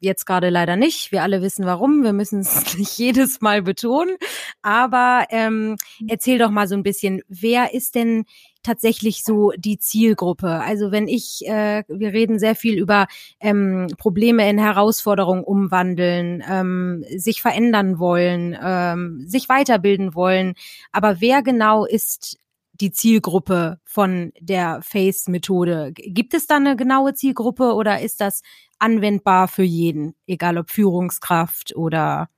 jetzt 0.00 0.26
gerade 0.26 0.50
leider 0.50 0.76
nicht. 0.76 1.12
Wir 1.12 1.22
alle 1.22 1.42
wissen 1.42 1.64
warum. 1.64 2.02
Wir 2.02 2.12
müssen 2.12 2.40
es 2.40 2.76
nicht 2.78 2.98
jedes 2.98 3.40
Mal 3.40 3.62
betonen. 3.62 4.16
Aber 4.62 5.26
ähm, 5.30 5.76
erzähl 6.08 6.38
doch 6.38 6.50
mal 6.50 6.68
so 6.68 6.74
ein 6.74 6.82
bisschen, 6.82 7.22
wer 7.28 7.74
ist 7.74 7.94
denn 7.94 8.24
tatsächlich 8.62 9.24
so 9.24 9.52
die 9.56 9.78
Zielgruppe? 9.78 10.48
Also 10.48 10.90
wenn 10.90 11.08
ich, 11.08 11.46
äh, 11.46 11.84
wir 11.88 12.12
reden 12.12 12.38
sehr 12.38 12.54
viel 12.54 12.78
über 12.78 13.06
ähm, 13.40 13.88
Probleme 13.98 14.48
in 14.48 14.58
Herausforderungen 14.58 15.44
umwandeln, 15.44 16.42
ähm, 16.48 17.04
sich 17.16 17.42
verändern 17.42 17.98
wollen, 17.98 18.56
ähm, 18.62 19.24
sich 19.26 19.48
weiterbilden 19.48 20.14
wollen. 20.14 20.54
Aber 20.92 21.20
wer 21.20 21.42
genau 21.42 21.84
ist 21.84 22.38
die 22.74 22.90
Zielgruppe 22.92 23.80
von 23.84 24.32
der 24.40 24.80
FACE-Methode? 24.82 25.92
Gibt 25.94 26.34
es 26.34 26.46
da 26.46 26.56
eine 26.56 26.76
genaue 26.76 27.14
Zielgruppe 27.14 27.74
oder 27.74 28.00
ist 28.00 28.20
das 28.20 28.42
anwendbar 28.78 29.48
für 29.48 29.62
jeden, 29.62 30.14
egal 30.26 30.58
ob 30.58 30.70
Führungskraft 30.70 31.74
oder 31.76 32.28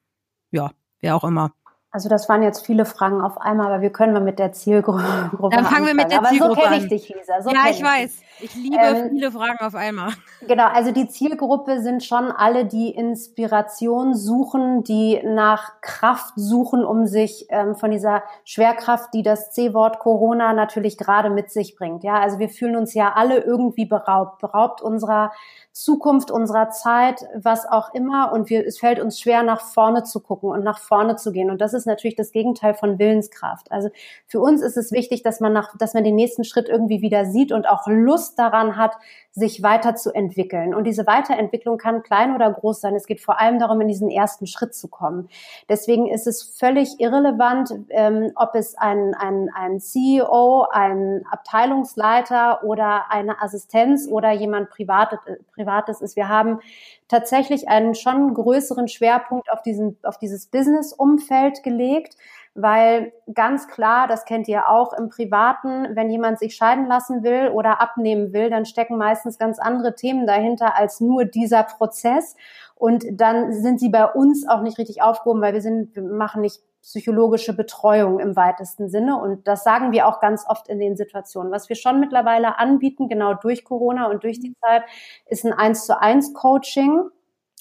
ja, 0.51 0.73
wer 1.01 1.17
auch 1.17 1.25
immer? 1.25 1.53
Also 1.97 2.11
das 2.11 2.29
waren 2.29 2.43
jetzt 2.43 2.67
viele 2.67 2.85
Fragen 2.85 3.23
auf 3.23 3.41
einmal, 3.41 3.69
aber 3.69 3.81
wir 3.81 3.89
können 3.89 4.13
mal 4.13 4.21
mit 4.21 4.39
der 4.39 4.53
Zielgruppe 4.53 5.03
Dann 5.51 5.65
fangen 5.65 5.87
wir 5.87 5.95
mit 5.95 6.11
der 6.11 6.19
aber 6.19 6.29
Zielgruppe 6.29 6.61
so 6.61 6.67
an. 6.67 6.75
ich 6.75 6.89
dich, 6.89 7.09
Lisa. 7.09 7.41
So 7.41 7.49
ja, 7.49 7.63
kenn 7.63 7.73
ich 7.73 7.83
weiß. 7.83 8.19
Ich 8.41 8.55
liebe 8.55 8.77
Ähm, 8.79 9.09
viele 9.13 9.33
Fragen 9.33 9.59
auf 9.61 9.75
einmal. 9.75 10.11
Genau, 10.47 10.67
also 10.67 10.93
die 10.93 11.09
Zielgruppe 11.09 11.81
sind 11.81 12.05
schon 12.05 12.31
alle, 12.31 12.67
die 12.67 12.91
Inspiration 12.91 14.15
suchen, 14.15 14.85
die 14.85 15.23
nach 15.25 15.81
Kraft 15.81 16.35
suchen, 16.37 16.85
um 16.85 17.07
sich 17.07 17.47
ähm, 17.49 17.75
von 17.77 17.91
dieser 17.91 18.23
Schwerkraft, 18.45 19.15
die 19.15 19.23
das 19.23 19.53
C-Wort 19.53 19.99
Corona 19.99 20.53
natürlich 20.53 20.99
gerade 20.99 21.31
mit 21.31 21.51
sich 21.51 21.77
bringt. 21.77 22.05
Ja, 22.05 22.21
also 22.21 22.39
wir 22.39 22.51
fühlen 22.51 22.77
uns 22.77 22.93
ja 22.93 23.15
alle 23.15 23.39
irgendwie 23.39 23.87
beraubt, 23.87 24.41
beraubt 24.41 24.83
unserer 24.83 25.33
Zukunft, 25.73 26.31
unserer 26.31 26.71
Zeit, 26.71 27.27
was 27.35 27.67
auch 27.67 27.95
immer. 27.95 28.33
Und 28.33 28.51
wir, 28.51 28.67
es 28.67 28.79
fällt 28.79 29.01
uns 29.01 29.19
schwer, 29.19 29.43
nach 29.43 29.63
vorne 29.63 30.05
zu 30.05 30.21
gucken 30.21 30.51
und 30.51 30.63
nach 30.63 30.79
vorne 30.79 31.17
zu 31.17 31.33
gehen. 31.33 31.51
Und 31.51 31.63
das 31.63 31.73
ist 31.73 31.86
natürlich 31.87 32.17
das 32.17 32.33
Gegenteil 32.33 32.75
von 32.75 32.99
Willenskraft. 32.99 33.71
Also 33.71 33.91
für 34.27 34.41
uns 34.41 34.63
ist 34.63 34.77
es 34.77 34.93
wichtig, 34.93 35.23
dass 35.23 35.41
man 35.41 35.53
nach, 35.53 35.77
dass 35.79 35.95
man 35.95 36.05
den 36.05 36.15
nächsten 36.15 36.45
Schritt 36.45 36.69
irgendwie 36.69 37.01
wieder 37.01 37.25
sieht 37.25 37.53
und 37.53 37.69
auch 37.69 37.87
Lust 37.87 38.39
daran 38.39 38.77
hat, 38.77 38.97
sich 39.37 39.63
weiterzuentwickeln. 39.63 40.75
Und 40.75 40.85
diese 40.85 41.07
Weiterentwicklung 41.07 41.77
kann 41.77 42.03
klein 42.03 42.35
oder 42.35 42.51
groß 42.51 42.81
sein. 42.81 42.95
Es 42.95 43.07
geht 43.07 43.21
vor 43.21 43.39
allem 43.39 43.59
darum, 43.59 43.83
in 43.83 43.89
diesen 43.89 44.11
ersten 44.11 44.47
Schritt 44.47 44.75
zu 44.75 44.89
kommen. 44.89 45.29
Deswegen 45.69 46.07
ist 46.07 46.27
es 46.27 46.43
völlig 46.43 46.99
irrelevant, 47.01 47.71
ähm, 47.91 48.33
ob 48.35 48.55
es 48.55 48.79
ein, 48.79 49.15
ein, 49.15 49.51
ein 49.55 49.79
CEO, 49.79 50.67
ein 50.71 51.23
Abteilungsleiter 51.31 52.65
oder 52.65 53.11
eine 53.11 53.43
Assistenz 53.43 54.09
oder 54.11 54.33
jemand 54.33 54.71
Privates, 54.71 55.19
Privates 55.55 56.01
ist. 56.01 56.17
Wir 56.17 56.31
haben 56.31 56.61
tatsächlich 57.09 57.69
einen 57.69 57.95
schon 57.95 58.33
größeren 58.33 58.89
Schwerpunkt 58.89 59.53
auf, 59.53 59.61
diesen, 59.61 59.99
auf 60.03 60.17
dieses 60.17 60.47
Business-Umfeld 60.47 61.63
gelegt 61.63 62.17
weil 62.57 63.13
ganz 63.33 63.69
klar, 63.69 64.09
das 64.09 64.25
kennt 64.25 64.49
ihr 64.49 64.69
auch 64.69 64.93
im 64.95 65.09
Privaten, 65.11 65.95
wenn 65.95 66.11
jemand 66.11 66.39
sich 66.39 66.57
scheiden 66.57 66.87
lassen 66.87 67.23
will 67.23 67.51
oder 67.51 67.81
abnehmen 67.81 68.33
will, 68.33 68.51
dann 68.51 68.65
stecken 68.65 68.97
meistens 68.97 69.39
ganz 69.39 69.59
andere 69.59 69.95
Themen 69.95 70.27
dahinter 70.27 70.77
als 70.77 71.01
nur 71.01 71.25
dieser 71.25 71.63
Prozess. 71.65 72.35
Und 72.75 73.05
dann 73.13 73.53
sind 73.53 73.79
sie 73.79 73.91
bei 73.91 74.07
uns 74.07 74.49
auch 74.49 74.63
nicht 74.63 74.79
richtig 74.79 75.03
aufgehoben, 75.03 75.41
weil 75.41 75.55
wir 75.55 75.61
sind, 75.61 75.95
wir 75.95 76.03
machen 76.03 76.41
nicht 76.41 76.61
psychologische 76.83 77.53
Betreuung 77.53 78.21
im 78.21 78.37
weitesten 78.37 78.89
Sinne. 78.89 79.21
Und 79.21 79.49
das 79.49 79.65
sagen 79.65 79.93
wir 79.93 80.07
auch 80.07 80.21
ganz 80.21 80.45
oft 80.49 80.69
in 80.69 80.79
den 80.79 80.97
Situationen. 80.97 81.53
Was 81.53 81.69
wir 81.69 81.77
schon 81.77 82.01
mittlerweile 82.01 82.59
anbieten, 82.59 83.09
genau 83.09 83.35
durch 83.35 83.65
Corona 83.65 84.09
und 84.09 84.25
durch 84.25 84.41
die 84.41 84.55
Zeit, 84.61 84.83
ist 85.27 85.45
ein 85.45 85.53
eins 85.53 85.85
zu 85.85 86.01
eins 86.01 86.33
Coaching 86.33 87.11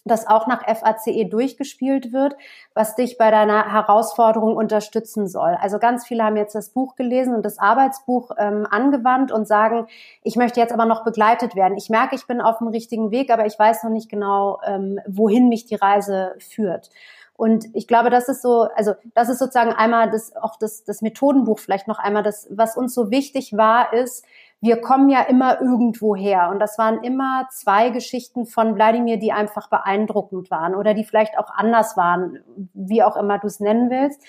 das 0.06 0.28
auch 0.28 0.46
nach 0.46 0.64
FACE 0.64 1.28
durchgespielt 1.30 2.14
wird, 2.14 2.38
was 2.76 2.96
dich 2.96 3.18
bei 3.18 3.32
deiner 3.32 3.74
Herausforderung 3.74 4.56
unterstützen 4.56 5.28
soll. 5.28 5.58
Also 5.60 5.80
ganz 5.80 6.06
viele 6.06 6.24
haben 6.24 6.38
jetzt 6.38 6.54
das 6.54 6.70
Buch 6.70 6.96
gelesen 6.96 7.34
und 7.34 7.44
das 7.44 7.58
Arbeitsbuch 7.58 8.32
ähm, 8.38 8.68
angewandt 8.70 9.32
und 9.32 9.48
sagen, 9.48 9.88
ich 10.22 10.36
möchte 10.36 10.60
jetzt 10.60 10.72
aber 10.74 10.86
noch 10.86 11.04
begleitet 11.04 11.56
werden. 11.56 11.76
Ich 11.76 11.90
merke, 11.90 12.16
ich 12.16 12.28
bin 12.28 12.40
auf 12.40 12.60
dem 12.60 12.68
richtigen 12.68 13.10
Weg, 13.10 13.32
aber 13.32 13.48
ich 13.48 13.58
weiß 13.58 13.84
noch 13.84 13.92
nicht 13.92 14.10
genau, 14.10 14.60
ähm, 14.64 15.00
wohin 15.08 15.50
mich 15.50 15.66
die 15.66 15.76
Reise 15.76 16.36
führt. 16.38 16.92
Und 17.38 17.66
ich 17.74 17.88
glaube, 17.88 18.10
das 18.10 18.30
ist 18.30 18.42
so, 18.42 18.70
also 18.76 18.94
das 19.14 19.28
ist 19.28 19.40
sozusagen 19.40 19.74
einmal 19.74 20.10
das, 20.10 20.36
auch 20.38 20.56
das, 20.56 20.86
das 20.86 21.02
Methodenbuch 21.02 21.60
vielleicht 21.60 21.88
noch 21.88 22.00
einmal, 22.00 22.24
das, 22.24 22.48
was 22.50 22.78
uns 22.78 22.94
so 22.94 23.12
wichtig 23.12 23.58
war, 23.58 23.92
ist, 23.92 24.26
wir 24.62 24.82
kommen 24.82 25.10
ja 25.10 25.22
immer 25.22 25.62
irgendwo 25.62 26.16
her. 26.16 26.50
Und 26.52 26.60
das 26.60 26.78
waren 26.78 27.04
immer 27.04 27.48
zwei 27.52 27.90
Geschichten 27.90 28.46
von 28.46 28.76
Wladimir, 28.76 29.18
die 29.18 29.32
einfach 29.32 29.70
beeindruckend 29.70 30.50
waren 30.50 30.76
oder 30.76 30.94
die 30.94 31.04
vielleicht 31.04 31.38
auch 31.38 31.52
anders 31.54 31.98
waren, 31.98 32.40
wie 32.74 33.04
auch 33.04 33.18
immer 33.18 33.38
du 33.38 33.48
es 33.48 33.60
nennen 33.60 33.90
willst. 33.90 34.22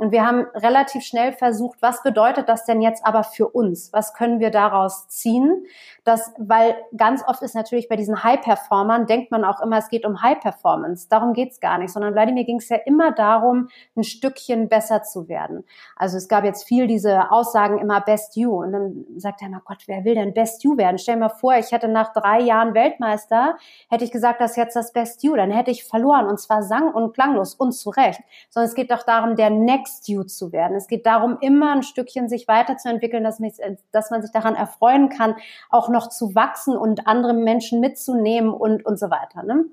Und 0.00 0.12
wir 0.12 0.26
haben 0.26 0.46
relativ 0.54 1.02
schnell 1.02 1.34
versucht, 1.34 1.82
was 1.82 2.02
bedeutet 2.02 2.48
das 2.48 2.64
denn 2.64 2.80
jetzt 2.80 3.04
aber 3.04 3.22
für 3.22 3.48
uns? 3.48 3.92
Was 3.92 4.14
können 4.14 4.40
wir 4.40 4.50
daraus 4.50 5.08
ziehen? 5.08 5.66
Das, 6.04 6.32
weil 6.38 6.74
ganz 6.96 7.22
oft 7.28 7.42
ist 7.42 7.54
natürlich 7.54 7.86
bei 7.86 7.96
diesen 7.96 8.24
High-Performern, 8.24 9.06
denkt 9.06 9.30
man 9.30 9.44
auch 9.44 9.60
immer, 9.60 9.76
es 9.76 9.90
geht 9.90 10.06
um 10.06 10.22
High-Performance. 10.22 11.08
Darum 11.10 11.34
geht's 11.34 11.60
gar 11.60 11.76
nicht, 11.76 11.92
sondern 11.92 12.14
Wladimir 12.14 12.44
ging 12.44 12.56
es 12.56 12.70
ja 12.70 12.78
immer 12.86 13.12
darum, 13.12 13.68
ein 13.94 14.02
Stückchen 14.02 14.70
besser 14.70 15.02
zu 15.02 15.28
werden. 15.28 15.64
Also 15.96 16.16
es 16.16 16.28
gab 16.28 16.44
jetzt 16.44 16.64
viel 16.64 16.86
diese 16.86 17.30
Aussagen 17.30 17.76
immer 17.76 18.00
Best 18.00 18.36
You. 18.36 18.62
Und 18.62 18.72
dann 18.72 19.04
sagt 19.18 19.42
er 19.42 19.48
immer, 19.48 19.60
Gott, 19.62 19.82
wer 19.84 20.06
will 20.06 20.14
denn 20.14 20.32
Best 20.32 20.64
You 20.64 20.78
werden? 20.78 20.96
Stell 20.96 21.16
dir 21.16 21.20
mal 21.20 21.28
vor, 21.28 21.56
ich 21.56 21.72
hätte 21.72 21.88
nach 21.88 22.14
drei 22.14 22.40
Jahren 22.40 22.72
Weltmeister, 22.72 23.58
hätte 23.90 24.04
ich 24.04 24.12
gesagt, 24.12 24.40
das 24.40 24.52
ist 24.52 24.56
jetzt 24.56 24.76
das 24.76 24.94
Best 24.94 25.22
You. 25.24 25.36
Dann 25.36 25.50
hätte 25.50 25.70
ich 25.70 25.84
verloren 25.84 26.26
und 26.26 26.40
zwar 26.40 26.62
sang- 26.62 26.94
und 26.94 27.12
klanglos 27.12 27.52
und 27.52 27.72
zu 27.72 27.90
Recht. 27.90 28.22
Sondern 28.48 28.70
es 28.70 28.74
geht 28.74 28.90
doch 28.90 29.02
darum, 29.02 29.36
der 29.36 29.50
Next 29.50 29.89
You 30.04 30.24
zu 30.24 30.52
werden. 30.52 30.76
Es 30.76 30.88
geht 30.88 31.06
darum, 31.06 31.38
immer 31.40 31.72
ein 31.72 31.82
Stückchen 31.82 32.28
sich 32.28 32.48
weiterzuentwickeln, 32.48 33.24
dass, 33.24 33.40
mich, 33.40 33.54
dass 33.92 34.10
man 34.10 34.22
sich 34.22 34.30
daran 34.32 34.54
erfreuen 34.54 35.08
kann, 35.08 35.36
auch 35.68 35.88
noch 35.88 36.08
zu 36.08 36.34
wachsen 36.34 36.76
und 36.76 37.06
andere 37.06 37.34
Menschen 37.34 37.80
mitzunehmen 37.80 38.52
und, 38.52 38.84
und 38.84 38.98
so 38.98 39.10
weiter. 39.10 39.42
Ne? 39.42 39.66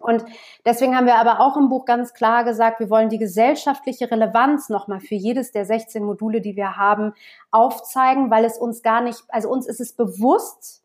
Und 0.00 0.24
deswegen 0.64 0.96
haben 0.96 1.06
wir 1.06 1.16
aber 1.16 1.40
auch 1.40 1.56
im 1.56 1.68
Buch 1.68 1.84
ganz 1.84 2.14
klar 2.14 2.44
gesagt, 2.44 2.80
wir 2.80 2.88
wollen 2.88 3.10
die 3.10 3.18
gesellschaftliche 3.18 4.10
Relevanz 4.10 4.70
nochmal 4.70 5.00
für 5.00 5.14
jedes 5.14 5.52
der 5.52 5.66
16 5.66 6.02
Module, 6.02 6.40
die 6.40 6.56
wir 6.56 6.76
haben, 6.76 7.12
aufzeigen, 7.50 8.30
weil 8.30 8.46
es 8.46 8.56
uns 8.56 8.82
gar 8.82 9.02
nicht, 9.02 9.22
also 9.28 9.50
uns 9.50 9.66
ist 9.66 9.80
es 9.80 9.92
bewusst, 9.92 10.82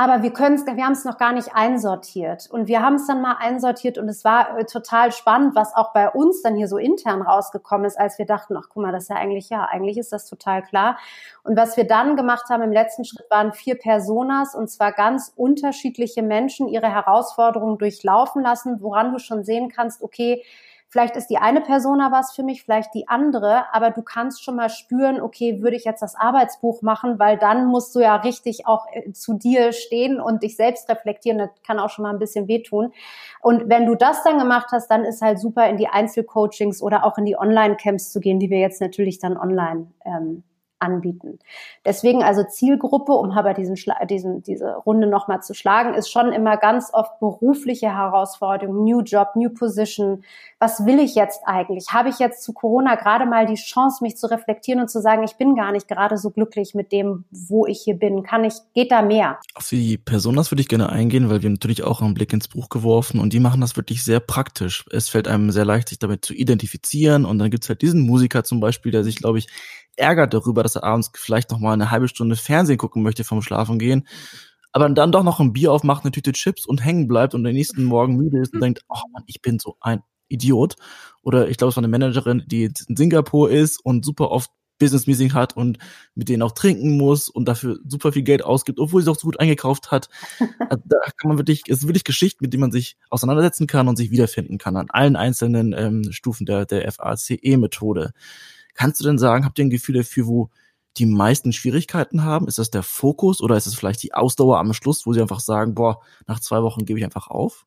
aber 0.00 0.22
wir 0.22 0.32
können 0.32 0.54
es, 0.54 0.64
wir 0.64 0.84
haben 0.84 0.92
es 0.92 1.04
noch 1.04 1.18
gar 1.18 1.32
nicht 1.32 1.56
einsortiert. 1.56 2.48
Und 2.48 2.68
wir 2.68 2.82
haben 2.82 2.94
es 2.94 3.08
dann 3.08 3.20
mal 3.20 3.36
einsortiert 3.40 3.98
und 3.98 4.08
es 4.08 4.24
war 4.24 4.56
äh, 4.56 4.64
total 4.64 5.10
spannend, 5.10 5.56
was 5.56 5.74
auch 5.74 5.92
bei 5.92 6.08
uns 6.08 6.40
dann 6.40 6.54
hier 6.54 6.68
so 6.68 6.78
intern 6.78 7.20
rausgekommen 7.20 7.84
ist, 7.84 7.98
als 7.98 8.16
wir 8.16 8.24
dachten, 8.24 8.56
ach 8.56 8.68
guck 8.68 8.84
mal, 8.84 8.92
das 8.92 9.04
ist 9.04 9.08
ja 9.08 9.16
eigentlich, 9.16 9.50
ja, 9.50 9.64
eigentlich 9.64 9.98
ist 9.98 10.12
das 10.12 10.26
total 10.26 10.62
klar. 10.62 10.98
Und 11.42 11.56
was 11.56 11.76
wir 11.76 11.84
dann 11.84 12.14
gemacht 12.14 12.48
haben 12.48 12.62
im 12.62 12.70
letzten 12.70 13.04
Schritt 13.04 13.28
waren 13.28 13.52
vier 13.52 13.74
Personas 13.74 14.54
und 14.54 14.70
zwar 14.70 14.92
ganz 14.92 15.32
unterschiedliche 15.34 16.22
Menschen 16.22 16.68
ihre 16.68 16.94
Herausforderungen 16.94 17.76
durchlaufen 17.76 18.40
lassen, 18.40 18.80
woran 18.80 19.10
du 19.12 19.18
schon 19.18 19.42
sehen 19.42 19.68
kannst, 19.68 20.00
okay, 20.00 20.44
Vielleicht 20.90 21.16
ist 21.16 21.26
die 21.26 21.36
eine 21.36 21.60
Persona 21.60 22.10
was 22.10 22.34
für 22.34 22.42
mich, 22.42 22.62
vielleicht 22.62 22.94
die 22.94 23.08
andere, 23.08 23.72
aber 23.74 23.90
du 23.90 24.02
kannst 24.02 24.42
schon 24.42 24.56
mal 24.56 24.70
spüren, 24.70 25.20
okay, 25.20 25.60
würde 25.60 25.76
ich 25.76 25.84
jetzt 25.84 26.00
das 26.00 26.14
Arbeitsbuch 26.14 26.80
machen, 26.80 27.18
weil 27.18 27.36
dann 27.36 27.66
musst 27.66 27.94
du 27.94 28.00
ja 28.00 28.16
richtig 28.16 28.66
auch 28.66 28.86
äh, 28.92 29.12
zu 29.12 29.34
dir 29.34 29.72
stehen 29.72 30.18
und 30.18 30.42
dich 30.42 30.56
selbst 30.56 30.88
reflektieren. 30.88 31.38
Das 31.38 31.50
kann 31.66 31.78
auch 31.78 31.90
schon 31.90 32.04
mal 32.04 32.10
ein 32.10 32.18
bisschen 32.18 32.48
wehtun. 32.48 32.92
Und 33.42 33.68
wenn 33.68 33.84
du 33.84 33.96
das 33.96 34.24
dann 34.24 34.38
gemacht 34.38 34.68
hast, 34.72 34.90
dann 34.90 35.04
ist 35.04 35.20
halt 35.20 35.38
super 35.38 35.68
in 35.68 35.76
die 35.76 35.88
Einzelcoachings 35.88 36.82
oder 36.82 37.04
auch 37.04 37.18
in 37.18 37.26
die 37.26 37.38
Online-Camps 37.38 38.10
zu 38.10 38.20
gehen, 38.20 38.40
die 38.40 38.48
wir 38.48 38.58
jetzt 38.58 38.80
natürlich 38.80 39.18
dann 39.18 39.36
online 39.36 39.88
ähm, 40.06 40.42
anbieten. 40.80 41.38
Deswegen 41.84 42.22
also 42.22 42.44
Zielgruppe, 42.44 43.12
um 43.12 43.30
aber 43.30 43.54
diesen, 43.54 43.76
diesen, 44.08 44.42
diese 44.42 44.74
Runde 44.74 45.06
nochmal 45.06 45.42
zu 45.42 45.54
schlagen, 45.54 45.94
ist 45.94 46.10
schon 46.10 46.32
immer 46.32 46.56
ganz 46.56 46.90
oft 46.92 47.18
berufliche 47.20 47.94
Herausforderungen, 47.94 48.84
New 48.84 49.00
Job, 49.00 49.30
New 49.34 49.50
Position. 49.50 50.24
Was 50.58 50.84
will 50.84 50.98
ich 50.98 51.14
jetzt 51.14 51.42
eigentlich? 51.46 51.92
Habe 51.92 52.08
ich 52.08 52.18
jetzt 52.18 52.42
zu 52.42 52.52
Corona 52.52 52.96
gerade 52.96 53.26
mal 53.26 53.46
die 53.46 53.54
Chance, 53.54 54.02
mich 54.02 54.16
zu 54.16 54.30
reflektieren 54.30 54.80
und 54.80 54.88
zu 54.88 55.00
sagen, 55.00 55.22
ich 55.22 55.36
bin 55.36 55.54
gar 55.54 55.72
nicht 55.72 55.88
gerade 55.88 56.16
so 56.16 56.30
glücklich 56.30 56.74
mit 56.74 56.92
dem, 56.92 57.24
wo 57.30 57.66
ich 57.66 57.80
hier 57.80 57.94
bin? 57.94 58.22
Kann 58.22 58.44
ich, 58.44 58.54
geht 58.74 58.90
da 58.90 59.02
mehr? 59.02 59.38
Auf 59.54 59.68
die 59.68 59.98
Personas 59.98 60.50
würde 60.50 60.62
ich 60.62 60.68
gerne 60.68 60.90
eingehen, 60.90 61.30
weil 61.30 61.42
wir 61.42 61.50
natürlich 61.50 61.84
auch 61.84 62.02
einen 62.02 62.14
Blick 62.14 62.32
ins 62.32 62.48
Buch 62.48 62.68
geworfen 62.68 63.20
und 63.20 63.32
die 63.32 63.40
machen 63.40 63.60
das 63.60 63.76
wirklich 63.76 64.04
sehr 64.04 64.20
praktisch. 64.20 64.84
Es 64.90 65.08
fällt 65.08 65.28
einem 65.28 65.50
sehr 65.50 65.64
leicht, 65.64 65.88
sich 65.88 65.98
damit 65.98 66.24
zu 66.24 66.34
identifizieren 66.34 67.24
und 67.24 67.38
dann 67.38 67.50
gibt's 67.50 67.68
halt 67.68 67.82
diesen 67.82 68.02
Musiker 68.06 68.44
zum 68.44 68.60
Beispiel, 68.60 68.92
der 68.92 69.04
sich, 69.04 69.16
glaube 69.16 69.38
ich, 69.38 69.48
ärgert 69.98 70.34
darüber, 70.34 70.62
dass 70.62 70.76
er 70.76 70.84
abends 70.84 71.10
vielleicht 71.14 71.50
noch 71.50 71.58
mal 71.58 71.72
eine 71.72 71.90
halbe 71.90 72.08
Stunde 72.08 72.36
Fernsehen 72.36 72.78
gucken 72.78 73.02
möchte 73.02 73.24
vom 73.24 73.42
Schlafen 73.42 73.78
gehen, 73.78 74.06
aber 74.72 74.88
dann 74.88 75.12
doch 75.12 75.24
noch 75.24 75.40
ein 75.40 75.52
Bier 75.52 75.72
aufmacht, 75.72 76.04
eine 76.04 76.12
Tüte 76.12 76.32
Chips 76.32 76.66
und 76.66 76.84
hängen 76.84 77.08
bleibt 77.08 77.34
und 77.34 77.46
am 77.46 77.52
nächsten 77.52 77.84
Morgen 77.84 78.16
müde 78.16 78.40
ist 78.40 78.54
und 78.54 78.60
denkt, 78.62 78.82
oh 78.88 79.00
Mann, 79.12 79.24
ich 79.26 79.42
bin 79.42 79.58
so 79.58 79.76
ein 79.80 80.02
Idiot. 80.28 80.76
Oder 81.22 81.48
ich 81.48 81.56
glaube, 81.56 81.70
es 81.70 81.76
war 81.76 81.82
eine 81.82 81.88
Managerin, 81.88 82.44
die 82.46 82.64
in 82.64 82.96
Singapur 82.96 83.50
ist 83.50 83.84
und 83.84 84.04
super 84.04 84.30
oft 84.30 84.50
Business 84.78 85.06
Meeting 85.06 85.34
hat 85.34 85.56
und 85.56 85.78
mit 86.14 86.28
denen 86.28 86.42
auch 86.42 86.52
trinken 86.52 86.96
muss 86.96 87.28
und 87.28 87.46
dafür 87.46 87.78
super 87.86 88.12
viel 88.12 88.22
Geld 88.22 88.44
ausgibt, 88.44 88.78
obwohl 88.78 89.02
sie 89.02 89.10
auch 89.10 89.18
so 89.18 89.26
gut 89.26 89.40
eingekauft 89.40 89.90
hat. 89.90 90.08
Also 90.70 90.82
da 90.86 90.98
kann 91.16 91.28
man 91.28 91.38
wirklich, 91.38 91.62
es 91.66 91.78
ist 91.78 91.86
wirklich 91.88 92.04
Geschichten, 92.04 92.44
mit 92.44 92.52
denen 92.52 92.60
man 92.60 92.72
sich 92.72 92.96
auseinandersetzen 93.08 93.66
kann 93.66 93.88
und 93.88 93.96
sich 93.96 94.10
wiederfinden 94.10 94.58
kann 94.58 94.76
an 94.76 94.90
allen 94.90 95.16
einzelnen 95.16 95.72
ähm, 95.72 96.12
Stufen 96.12 96.44
der, 96.44 96.66
der 96.66 96.92
FACE-Methode. 96.92 98.12
Kannst 98.78 99.00
du 99.00 99.04
denn 99.04 99.18
sagen, 99.18 99.44
habt 99.44 99.58
ihr 99.58 99.64
ein 99.64 99.70
Gefühl 99.70 99.96
dafür, 99.96 100.28
wo 100.28 100.50
die 100.98 101.06
meisten 101.06 101.52
Schwierigkeiten 101.52 102.24
haben? 102.24 102.46
Ist 102.46 102.60
das 102.60 102.70
der 102.70 102.84
Fokus 102.84 103.42
oder 103.42 103.56
ist 103.56 103.66
es 103.66 103.74
vielleicht 103.74 104.04
die 104.04 104.14
Ausdauer 104.14 104.60
am 104.60 104.72
Schluss, 104.72 105.04
wo 105.04 105.12
sie 105.12 105.20
einfach 105.20 105.40
sagen, 105.40 105.74
boah, 105.74 106.00
nach 106.28 106.38
zwei 106.38 106.62
Wochen 106.62 106.84
gebe 106.84 107.00
ich 107.00 107.04
einfach 107.04 107.26
auf? 107.26 107.66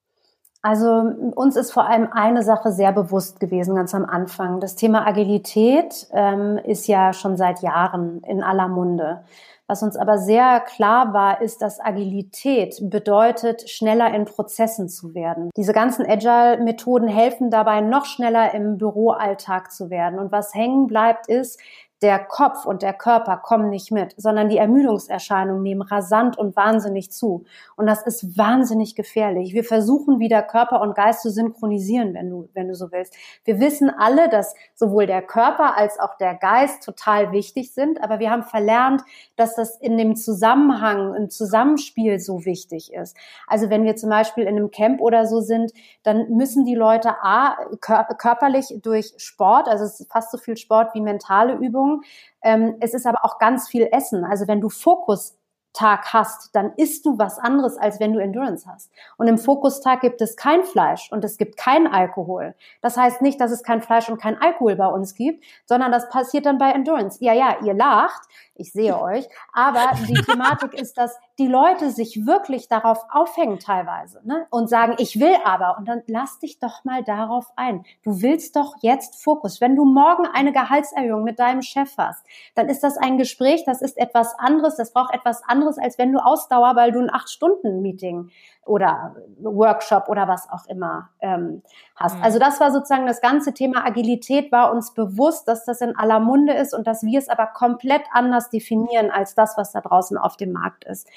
Also 0.61 0.87
uns 1.35 1.57
ist 1.57 1.73
vor 1.73 1.85
allem 1.85 2.07
eine 2.13 2.43
Sache 2.43 2.71
sehr 2.71 2.93
bewusst 2.93 3.41
gewesen, 3.41 3.75
ganz 3.75 3.93
am 3.93 4.05
Anfang. 4.05 4.61
Das 4.61 4.77
Thema 4.77 5.05
Agilität 5.05 6.07
ähm, 6.11 6.57
ist 6.63 6.87
ja 6.87 7.11
schon 7.11 7.35
seit 7.35 7.61
Jahren 7.61 8.23
in 8.23 8.41
aller 8.41 8.69
Munde. 8.69 9.25
Was 9.71 9.83
uns 9.83 9.95
aber 9.95 10.17
sehr 10.17 10.59
klar 10.59 11.13
war, 11.13 11.41
ist, 11.41 11.61
dass 11.61 11.79
Agilität 11.79 12.89
bedeutet, 12.89 13.69
schneller 13.69 14.13
in 14.13 14.25
Prozessen 14.25 14.89
zu 14.89 15.15
werden. 15.15 15.49
Diese 15.55 15.71
ganzen 15.71 16.05
Agile-Methoden 16.05 17.07
helfen 17.07 17.49
dabei, 17.49 17.79
noch 17.79 18.03
schneller 18.03 18.53
im 18.53 18.77
Büroalltag 18.77 19.71
zu 19.71 19.89
werden. 19.89 20.19
Und 20.19 20.29
was 20.33 20.53
hängen 20.53 20.87
bleibt, 20.87 21.29
ist, 21.29 21.57
der 22.01 22.17
Kopf 22.17 22.65
und 22.65 22.81
der 22.81 22.93
Körper 22.93 23.37
kommen 23.37 23.69
nicht 23.69 23.91
mit, 23.91 24.15
sondern 24.17 24.49
die 24.49 24.57
Ermüdungserscheinungen 24.57 25.61
nehmen 25.61 25.83
rasant 25.83 26.35
und 26.37 26.55
wahnsinnig 26.55 27.11
zu. 27.11 27.45
Und 27.75 27.85
das 27.85 28.01
ist 28.01 28.37
wahnsinnig 28.37 28.95
gefährlich. 28.95 29.53
Wir 29.53 29.63
versuchen 29.63 30.19
wieder 30.19 30.41
Körper 30.41 30.81
und 30.81 30.95
Geist 30.95 31.21
zu 31.21 31.29
synchronisieren, 31.29 32.15
wenn 32.15 32.29
du, 32.29 32.49
wenn 32.53 32.67
du 32.67 32.75
so 32.75 32.91
willst. 32.91 33.15
Wir 33.45 33.59
wissen 33.59 33.91
alle, 33.91 34.29
dass 34.29 34.55
sowohl 34.73 35.05
der 35.05 35.21
Körper 35.21 35.77
als 35.77 35.99
auch 35.99 36.17
der 36.17 36.33
Geist 36.35 36.83
total 36.83 37.31
wichtig 37.31 37.71
sind, 37.73 38.03
aber 38.03 38.17
wir 38.17 38.31
haben 38.31 38.43
verlernt, 38.43 39.03
dass 39.35 39.55
das 39.55 39.77
in 39.79 39.97
dem 39.97 40.15
Zusammenhang, 40.15 41.13
im 41.13 41.29
Zusammenspiel 41.29 42.19
so 42.19 42.45
wichtig 42.45 42.93
ist. 42.93 43.15
Also 43.45 43.69
wenn 43.69 43.83
wir 43.83 43.95
zum 43.95 44.09
Beispiel 44.09 44.45
in 44.45 44.57
einem 44.57 44.71
Camp 44.71 45.01
oder 45.01 45.27
so 45.27 45.39
sind, 45.39 45.71
dann 46.01 46.29
müssen 46.31 46.65
die 46.65 46.75
Leute 46.75 47.11
A, 47.21 47.57
körperlich 47.79 48.75
durch 48.81 49.13
Sport, 49.17 49.67
also 49.67 49.85
es 49.85 49.99
ist 49.99 50.11
fast 50.11 50.31
so 50.31 50.39
viel 50.39 50.57
Sport 50.57 50.95
wie 50.95 51.01
mentale 51.01 51.53
Übungen, 51.53 51.90
Ernährung. 51.91 52.03
Ähm, 52.43 52.75
es 52.79 52.93
ist 52.93 53.05
aber 53.05 53.23
auch 53.23 53.39
ganz 53.39 53.67
viel 53.67 53.87
Essen. 53.91 54.23
Also 54.23 54.47
wenn 54.47 54.61
du 54.61 54.69
Fokus 54.69 55.37
Tag 55.73 56.11
hast, 56.11 56.53
dann 56.53 56.73
isst 56.75 57.05
du 57.05 57.17
was 57.17 57.39
anderes, 57.39 57.77
als 57.77 58.01
wenn 58.01 58.11
du 58.11 58.19
Endurance 58.19 58.69
hast. 58.69 58.91
Und 59.17 59.27
im 59.29 59.37
Fokustag 59.37 60.01
gibt 60.01 60.21
es 60.21 60.35
kein 60.35 60.65
Fleisch 60.65 61.09
und 61.13 61.23
es 61.23 61.37
gibt 61.37 61.55
kein 61.55 61.87
Alkohol. 61.87 62.55
Das 62.81 62.97
heißt 62.97 63.21
nicht, 63.21 63.39
dass 63.39 63.51
es 63.51 63.63
kein 63.63 63.81
Fleisch 63.81 64.09
und 64.09 64.19
kein 64.19 64.37
Alkohol 64.41 64.75
bei 64.75 64.87
uns 64.87 65.15
gibt, 65.15 65.45
sondern 65.65 65.93
das 65.93 66.09
passiert 66.09 66.45
dann 66.45 66.57
bei 66.57 66.71
Endurance. 66.71 67.23
Ja, 67.23 67.31
ja, 67.31 67.55
ihr 67.63 67.73
lacht, 67.73 68.27
ich 68.61 68.71
sehe 68.71 68.99
euch, 68.99 69.27
aber 69.51 69.91
die 70.07 70.13
Thematik 70.13 70.73
ist, 70.73 70.97
dass 70.97 71.17
die 71.39 71.47
Leute 71.47 71.91
sich 71.91 72.25
wirklich 72.25 72.67
darauf 72.67 73.05
aufhängen 73.11 73.59
teilweise 73.59 74.21
ne? 74.23 74.47
und 74.51 74.69
sagen, 74.69 74.95
ich 74.99 75.19
will 75.19 75.35
aber. 75.43 75.77
Und 75.77 75.87
dann 75.87 76.03
lass 76.07 76.39
dich 76.39 76.59
doch 76.59 76.83
mal 76.85 77.03
darauf 77.03 77.47
ein. 77.55 77.83
Du 78.03 78.21
willst 78.21 78.55
doch 78.55 78.75
jetzt 78.81 79.21
Fokus. 79.21 79.59
Wenn 79.59 79.75
du 79.75 79.85
morgen 79.85 80.27
eine 80.27 80.53
Gehaltserhöhung 80.53 81.23
mit 81.23 81.39
deinem 81.39 81.61
Chef 81.61 81.97
hast, 81.97 82.23
dann 82.55 82.69
ist 82.69 82.83
das 82.83 82.97
ein 82.97 83.17
Gespräch, 83.17 83.63
das 83.65 83.81
ist 83.81 83.97
etwas 83.97 84.37
anderes, 84.37 84.77
das 84.77 84.93
braucht 84.93 85.13
etwas 85.13 85.43
anderes, 85.43 85.77
als 85.77 85.97
wenn 85.97 86.11
du 86.11 86.19
Ausdauer, 86.19 86.75
weil 86.75 86.91
du 86.91 86.99
ein 86.99 87.13
Acht-Stunden-Meeting 87.13 88.29
oder 88.65 89.15
Workshop 89.41 90.07
oder 90.07 90.27
was 90.27 90.49
auch 90.49 90.67
immer 90.67 91.09
ähm, 91.19 91.63
hast. 91.95 92.17
Mhm. 92.17 92.23
Also 92.23 92.39
das 92.39 92.59
war 92.59 92.71
sozusagen 92.71 93.07
das 93.07 93.21
ganze 93.21 93.53
Thema 93.53 93.85
Agilität 93.85 94.51
war 94.51 94.71
uns 94.71 94.93
bewusst, 94.93 95.47
dass 95.47 95.65
das 95.65 95.81
in 95.81 95.95
aller 95.95 96.19
Munde 96.19 96.53
ist 96.53 96.73
und 96.73 96.85
dass 96.85 97.03
wir 97.03 97.17
es 97.17 97.27
aber 97.27 97.47
komplett 97.47 98.03
anders 98.11 98.49
definieren 98.49 99.09
als 99.09 99.33
das, 99.33 99.57
was 99.57 99.71
da 99.71 99.81
draußen 99.81 100.17
auf 100.17 100.37
dem 100.37 100.51
Markt 100.51 100.83
ist. 100.85 101.07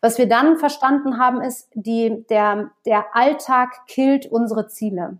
Was 0.00 0.18
wir 0.18 0.28
dann 0.28 0.56
verstanden 0.56 1.18
haben, 1.18 1.40
ist, 1.40 1.70
die, 1.74 2.24
der, 2.28 2.70
der 2.86 3.14
Alltag 3.14 3.86
killt 3.86 4.26
unsere 4.26 4.68
Ziele. 4.68 5.18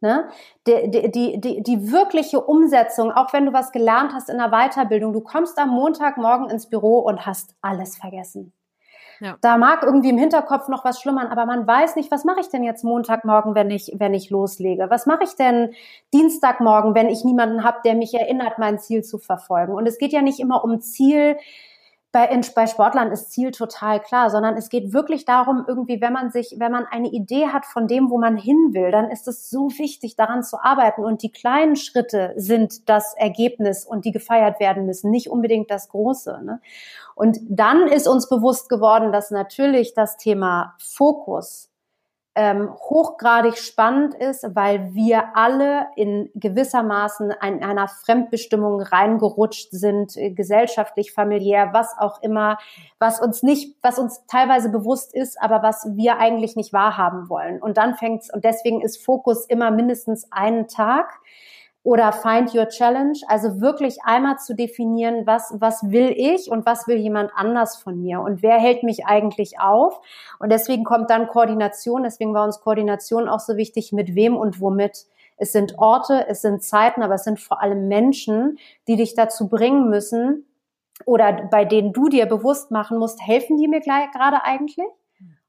Ne? 0.00 0.28
Die, 0.66 0.90
die, 0.90 1.10
die, 1.10 1.40
die, 1.40 1.62
die 1.62 1.90
wirkliche 1.90 2.40
Umsetzung, 2.40 3.10
auch 3.12 3.32
wenn 3.32 3.46
du 3.46 3.52
was 3.52 3.72
gelernt 3.72 4.12
hast 4.12 4.28
in 4.28 4.38
der 4.38 4.50
Weiterbildung, 4.50 5.12
du 5.12 5.20
kommst 5.20 5.58
am 5.58 5.70
Montagmorgen 5.70 6.50
ins 6.50 6.68
Büro 6.68 6.98
und 6.98 7.24
hast 7.24 7.54
alles 7.62 7.96
vergessen. 7.96 8.52
Ja. 9.20 9.36
Da 9.40 9.56
mag 9.56 9.82
irgendwie 9.82 10.10
im 10.10 10.18
Hinterkopf 10.18 10.68
noch 10.68 10.84
was 10.84 11.00
schlummern, 11.00 11.28
aber 11.28 11.46
man 11.46 11.66
weiß 11.66 11.96
nicht, 11.96 12.10
was 12.10 12.24
mache 12.24 12.40
ich 12.40 12.48
denn 12.48 12.64
jetzt 12.64 12.84
Montagmorgen, 12.84 13.54
wenn 13.54 13.70
ich, 13.70 13.92
wenn 13.96 14.14
ich 14.14 14.30
loslege? 14.30 14.90
Was 14.90 15.06
mache 15.06 15.24
ich 15.24 15.36
denn 15.36 15.74
Dienstagmorgen, 16.12 16.94
wenn 16.94 17.08
ich 17.08 17.24
niemanden 17.24 17.64
habe, 17.64 17.78
der 17.84 17.94
mich 17.94 18.14
erinnert, 18.14 18.58
mein 18.58 18.78
Ziel 18.78 19.02
zu 19.02 19.18
verfolgen? 19.18 19.74
Und 19.74 19.86
es 19.86 19.98
geht 19.98 20.12
ja 20.12 20.22
nicht 20.22 20.40
immer 20.40 20.64
um 20.64 20.80
Ziel, 20.80 21.36
bei, 22.16 22.40
bei 22.54 22.66
Sportlern 22.66 23.12
ist 23.12 23.30
Ziel 23.32 23.50
total 23.50 24.00
klar, 24.00 24.30
sondern 24.30 24.56
es 24.56 24.70
geht 24.70 24.94
wirklich 24.94 25.26
darum, 25.26 25.66
irgendwie, 25.68 26.00
wenn 26.00 26.14
man 26.14 26.30
sich, 26.30 26.56
wenn 26.58 26.72
man 26.72 26.86
eine 26.86 27.08
Idee 27.08 27.48
hat 27.48 27.66
von 27.66 27.88
dem, 27.88 28.08
wo 28.08 28.16
man 28.16 28.38
hin 28.38 28.70
will, 28.72 28.90
dann 28.90 29.10
ist 29.10 29.28
es 29.28 29.50
so 29.50 29.68
wichtig, 29.76 30.16
daran 30.16 30.42
zu 30.42 30.58
arbeiten. 30.58 31.04
Und 31.04 31.22
die 31.22 31.30
kleinen 31.30 31.76
Schritte 31.76 32.32
sind 32.36 32.88
das 32.88 33.14
Ergebnis 33.18 33.84
und 33.84 34.06
die 34.06 34.12
gefeiert 34.12 34.60
werden 34.60 34.86
müssen, 34.86 35.10
nicht 35.10 35.28
unbedingt 35.28 35.70
das 35.70 35.90
Große. 35.90 36.40
Ne? 36.42 36.62
Und 37.16 37.38
dann 37.48 37.88
ist 37.88 38.06
uns 38.06 38.28
bewusst 38.28 38.68
geworden, 38.68 39.10
dass 39.10 39.30
natürlich 39.30 39.94
das 39.94 40.18
Thema 40.18 40.74
Fokus 40.78 41.70
ähm, 42.34 42.74
hochgradig 42.74 43.56
spannend 43.56 44.14
ist, 44.14 44.54
weil 44.54 44.92
wir 44.94 45.34
alle 45.34 45.86
in 45.96 46.28
gewissermaßen 46.34 47.30
in 47.30 47.64
einer 47.64 47.88
Fremdbestimmung 47.88 48.82
reingerutscht 48.82 49.68
sind, 49.70 50.14
äh, 50.18 50.30
gesellschaftlich, 50.30 51.12
familiär, 51.12 51.70
was 51.72 51.96
auch 51.98 52.20
immer, 52.20 52.58
was 52.98 53.18
uns 53.18 53.42
nicht, 53.42 53.78
was 53.80 53.98
uns 53.98 54.26
teilweise 54.26 54.68
bewusst 54.68 55.14
ist, 55.14 55.40
aber 55.40 55.62
was 55.62 55.88
wir 55.94 56.18
eigentlich 56.18 56.54
nicht 56.54 56.74
wahrhaben 56.74 57.30
wollen. 57.30 57.62
Und 57.62 57.78
dann 57.78 57.94
fängt's, 57.94 58.30
und 58.30 58.44
deswegen 58.44 58.82
ist 58.82 59.02
Fokus 59.02 59.46
immer 59.46 59.70
mindestens 59.70 60.30
einen 60.30 60.68
Tag 60.68 61.18
oder 61.86 62.10
Find 62.10 62.52
Your 62.52 62.68
Challenge, 62.68 63.16
also 63.28 63.60
wirklich 63.60 63.98
einmal 64.02 64.38
zu 64.38 64.56
definieren, 64.56 65.24
was, 65.24 65.54
was 65.60 65.88
will 65.88 66.12
ich 66.16 66.50
und 66.50 66.66
was 66.66 66.88
will 66.88 66.96
jemand 66.96 67.30
anders 67.36 67.76
von 67.76 68.02
mir 68.02 68.20
und 68.22 68.42
wer 68.42 68.58
hält 68.58 68.82
mich 68.82 69.06
eigentlich 69.06 69.60
auf. 69.60 70.00
Und 70.40 70.50
deswegen 70.50 70.82
kommt 70.82 71.10
dann 71.10 71.28
Koordination, 71.28 72.02
deswegen 72.02 72.34
war 72.34 72.44
uns 72.44 72.60
Koordination 72.60 73.28
auch 73.28 73.38
so 73.38 73.56
wichtig, 73.56 73.92
mit 73.92 74.16
wem 74.16 74.36
und 74.36 74.60
womit. 74.60 75.06
Es 75.36 75.52
sind 75.52 75.78
Orte, 75.78 76.26
es 76.26 76.42
sind 76.42 76.64
Zeiten, 76.64 77.04
aber 77.04 77.14
es 77.14 77.22
sind 77.22 77.38
vor 77.38 77.62
allem 77.62 77.86
Menschen, 77.86 78.58
die 78.88 78.96
dich 78.96 79.14
dazu 79.14 79.48
bringen 79.48 79.88
müssen 79.88 80.44
oder 81.04 81.46
bei 81.52 81.64
denen 81.64 81.92
du 81.92 82.08
dir 82.08 82.26
bewusst 82.26 82.72
machen 82.72 82.98
musst, 82.98 83.24
helfen 83.24 83.58
die 83.58 83.68
mir 83.68 83.80
gerade 83.80 84.42
eigentlich 84.42 84.88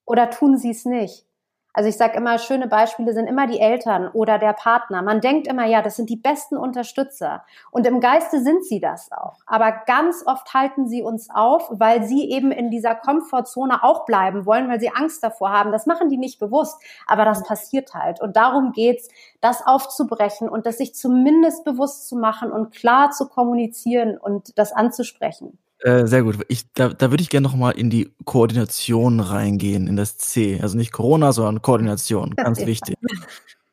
oder 0.06 0.30
tun 0.30 0.56
sie 0.56 0.70
es 0.70 0.86
nicht? 0.86 1.27
Also 1.74 1.90
ich 1.90 1.98
sage 1.98 2.18
immer, 2.18 2.40
schöne 2.40 2.68
Beispiele 2.68 3.14
sind 3.14 3.28
immer 3.28 3.46
die 3.46 3.60
Eltern 3.60 4.08
oder 4.08 4.40
der 4.40 4.54
Partner. 4.54 5.04
Man 5.04 5.22
denkt 5.22 5.48
immer, 5.48 5.66
ja, 5.66 5.84
das 5.84 5.96
sind 5.96 6.10
die 6.10 6.16
besten 6.16 6.58
Unterstützer. 6.58 7.44
Und 7.70 7.86
im 7.86 8.00
Geiste 8.00 8.42
sind 8.42 8.66
sie 8.66 8.80
das 8.80 9.12
auch. 9.12 9.38
Aber 9.46 9.72
ganz 9.86 10.24
oft 10.26 10.54
halten 10.56 10.88
sie 10.88 11.04
uns 11.04 11.30
auf, 11.30 11.70
weil 11.70 12.04
sie 12.04 12.32
eben 12.32 12.52
in 12.52 12.72
dieser 12.72 12.96
Komfortzone 12.96 13.84
auch 13.84 14.06
bleiben 14.06 14.48
wollen, 14.48 14.70
weil 14.70 14.80
sie 14.80 14.90
Angst 14.90 15.24
davor 15.24 15.52
haben. 15.52 15.72
Das 15.72 15.86
machen 15.86 16.10
die 16.10 16.18
nicht 16.18 16.40
bewusst, 16.40 16.82
aber 17.06 17.26
das 17.26 17.44
passiert 17.44 17.94
halt. 17.94 18.22
Und 18.22 18.36
darum 18.36 18.72
geht's, 18.72 19.08
das 19.40 19.66
aufzubrechen 19.66 20.50
und 20.50 20.66
das 20.66 20.80
sich 20.80 20.96
zumindest 20.96 21.64
bewusst 21.64 22.08
zu 22.08 22.16
machen 22.16 22.52
und 22.52 22.74
klar 22.74 23.12
zu 23.12 23.28
kommunizieren 23.30 24.18
und 24.18 24.58
das 24.58 24.74
anzusprechen. 24.74 25.60
Äh, 25.82 26.08
sehr 26.08 26.24
gut. 26.24 26.38
Ich, 26.48 26.72
da, 26.74 26.90
da 26.90 27.12
würde 27.12 27.22
ich 27.22 27.30
gerne 27.30 27.48
nochmal 27.48 27.74
in 27.74 27.90
die 27.90 28.12
Koordination 28.26 29.20
reingehen, 29.20 29.88
in 29.88 29.96
das 29.96 30.18
C. 30.18 30.60
Also 30.62 30.78
nicht 30.78 30.92
Corona, 30.92 31.32
sondern 31.32 31.62
Koordination. 31.62 32.32
Ganz 32.36 32.66
wichtig. 32.66 32.96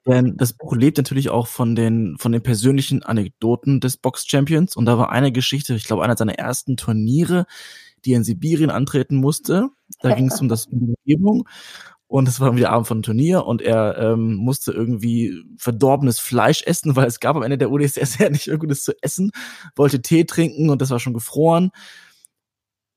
Denn 0.07 0.37
das 0.37 0.53
Buch 0.53 0.75
lebt 0.77 0.99
natürlich 0.99 1.31
auch 1.31 1.47
von 1.47 1.75
den, 1.75 2.17
von 2.19 2.33
den 2.33 2.43
persönlichen 2.43 3.03
Anekdoten 3.03 3.81
des 3.81 3.97
Box 3.97 4.27
Champions. 4.27 4.77
Und 4.77 4.85
da 4.85 4.99
war 4.99 5.11
eine 5.11 5.33
Geschichte, 5.33 5.75
ich 5.75 5.85
glaube, 5.85 6.05
einer 6.05 6.17
seiner 6.17 6.35
ersten 6.35 6.77
Turniere, 6.77 7.47
die 8.05 8.13
er 8.13 8.19
in 8.19 8.25
Sibirien 8.25 8.71
antreten 8.71 9.17
musste. 9.17 9.71
Da 10.03 10.15
ging 10.15 10.31
es 10.31 10.41
um 10.41 10.49
das 10.49 10.67
um 10.67 10.81
die 10.81 10.95
Umgebung. 11.07 11.49
Und 12.07 12.29
es 12.29 12.39
war 12.39 12.49
irgendwie 12.49 12.63
der 12.63 12.73
Abend 12.73 12.87
von 12.87 12.99
einem 12.99 13.03
Turnier 13.03 13.47
und 13.47 13.63
er 13.63 13.99
ähm, 13.99 14.35
musste 14.35 14.73
irgendwie 14.73 15.43
verdorbenes 15.57 16.19
Fleisch 16.19 16.63
essen, 16.63 16.97
weil 16.97 17.07
es 17.07 17.19
gab 17.19 17.35
am 17.37 17.43
Ende 17.43 17.59
der 17.59 17.71
UdSS 17.71 18.19
ja 18.19 18.31
nicht 18.31 18.47
irgendwas 18.47 18.85
zu 18.85 18.93
essen, 19.03 19.31
wollte 19.75 20.03
Tee 20.03 20.25
trinken 20.25 20.71
und 20.71 20.83
das 20.83 20.91
war 20.91 21.01
schon 21.01 21.15
gefroren. 21.15 21.71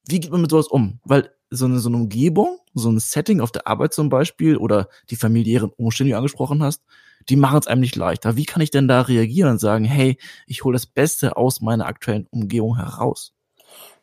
Wie 0.07 0.19
geht 0.19 0.31
man 0.31 0.41
mit 0.41 0.51
sowas 0.51 0.67
um? 0.67 0.99
Weil 1.03 1.31
so 1.49 1.65
eine, 1.65 1.79
so 1.79 1.89
eine 1.89 1.97
Umgebung, 1.97 2.59
so 2.73 2.89
ein 2.89 2.99
Setting 2.99 3.41
auf 3.41 3.51
der 3.51 3.67
Arbeit 3.67 3.93
zum 3.93 4.09
Beispiel 4.09 4.57
oder 4.57 4.89
die 5.09 5.15
familiären 5.15 5.71
Umstände, 5.77 6.09
die 6.09 6.11
du 6.11 6.17
angesprochen 6.17 6.61
hast, 6.61 6.83
die 7.29 7.35
machen 7.35 7.59
es 7.59 7.67
einem 7.67 7.81
nicht 7.81 7.95
leichter. 7.95 8.35
Wie 8.35 8.45
kann 8.45 8.61
ich 8.61 8.71
denn 8.71 8.87
da 8.87 9.01
reagieren 9.01 9.51
und 9.51 9.59
sagen, 9.59 9.85
hey, 9.85 10.17
ich 10.45 10.63
hole 10.63 10.75
das 10.75 10.85
Beste 10.85 11.37
aus 11.37 11.61
meiner 11.61 11.85
aktuellen 11.85 12.27
Umgebung 12.29 12.77
heraus? 12.77 13.33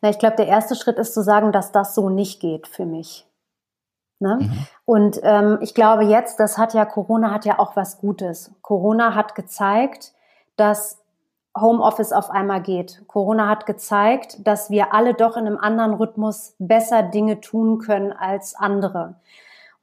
Na, 0.00 0.10
ich 0.10 0.18
glaube, 0.18 0.36
der 0.36 0.46
erste 0.46 0.74
Schritt 0.74 0.98
ist 0.98 1.14
zu 1.14 1.22
sagen, 1.22 1.52
dass 1.52 1.72
das 1.72 1.94
so 1.94 2.10
nicht 2.10 2.40
geht 2.40 2.66
für 2.66 2.86
mich. 2.86 3.26
Ne? 4.24 4.38
Mhm. 4.40 4.66
Und 4.86 5.20
ähm, 5.22 5.58
ich 5.60 5.74
glaube 5.74 6.04
jetzt, 6.04 6.40
das 6.40 6.56
hat 6.56 6.72
ja, 6.72 6.86
Corona 6.86 7.30
hat 7.30 7.44
ja 7.44 7.58
auch 7.58 7.76
was 7.76 7.98
Gutes. 7.98 8.52
Corona 8.62 9.14
hat 9.14 9.34
gezeigt, 9.34 10.14
dass 10.56 11.02
Homeoffice 11.56 12.12
auf 12.12 12.30
einmal 12.30 12.62
geht. 12.62 13.04
Corona 13.06 13.48
hat 13.48 13.66
gezeigt, 13.66 14.46
dass 14.46 14.70
wir 14.70 14.94
alle 14.94 15.12
doch 15.12 15.36
in 15.36 15.46
einem 15.46 15.58
anderen 15.58 15.92
Rhythmus 15.92 16.56
besser 16.58 17.02
Dinge 17.02 17.40
tun 17.40 17.78
können 17.78 18.12
als 18.12 18.54
andere. 18.54 19.16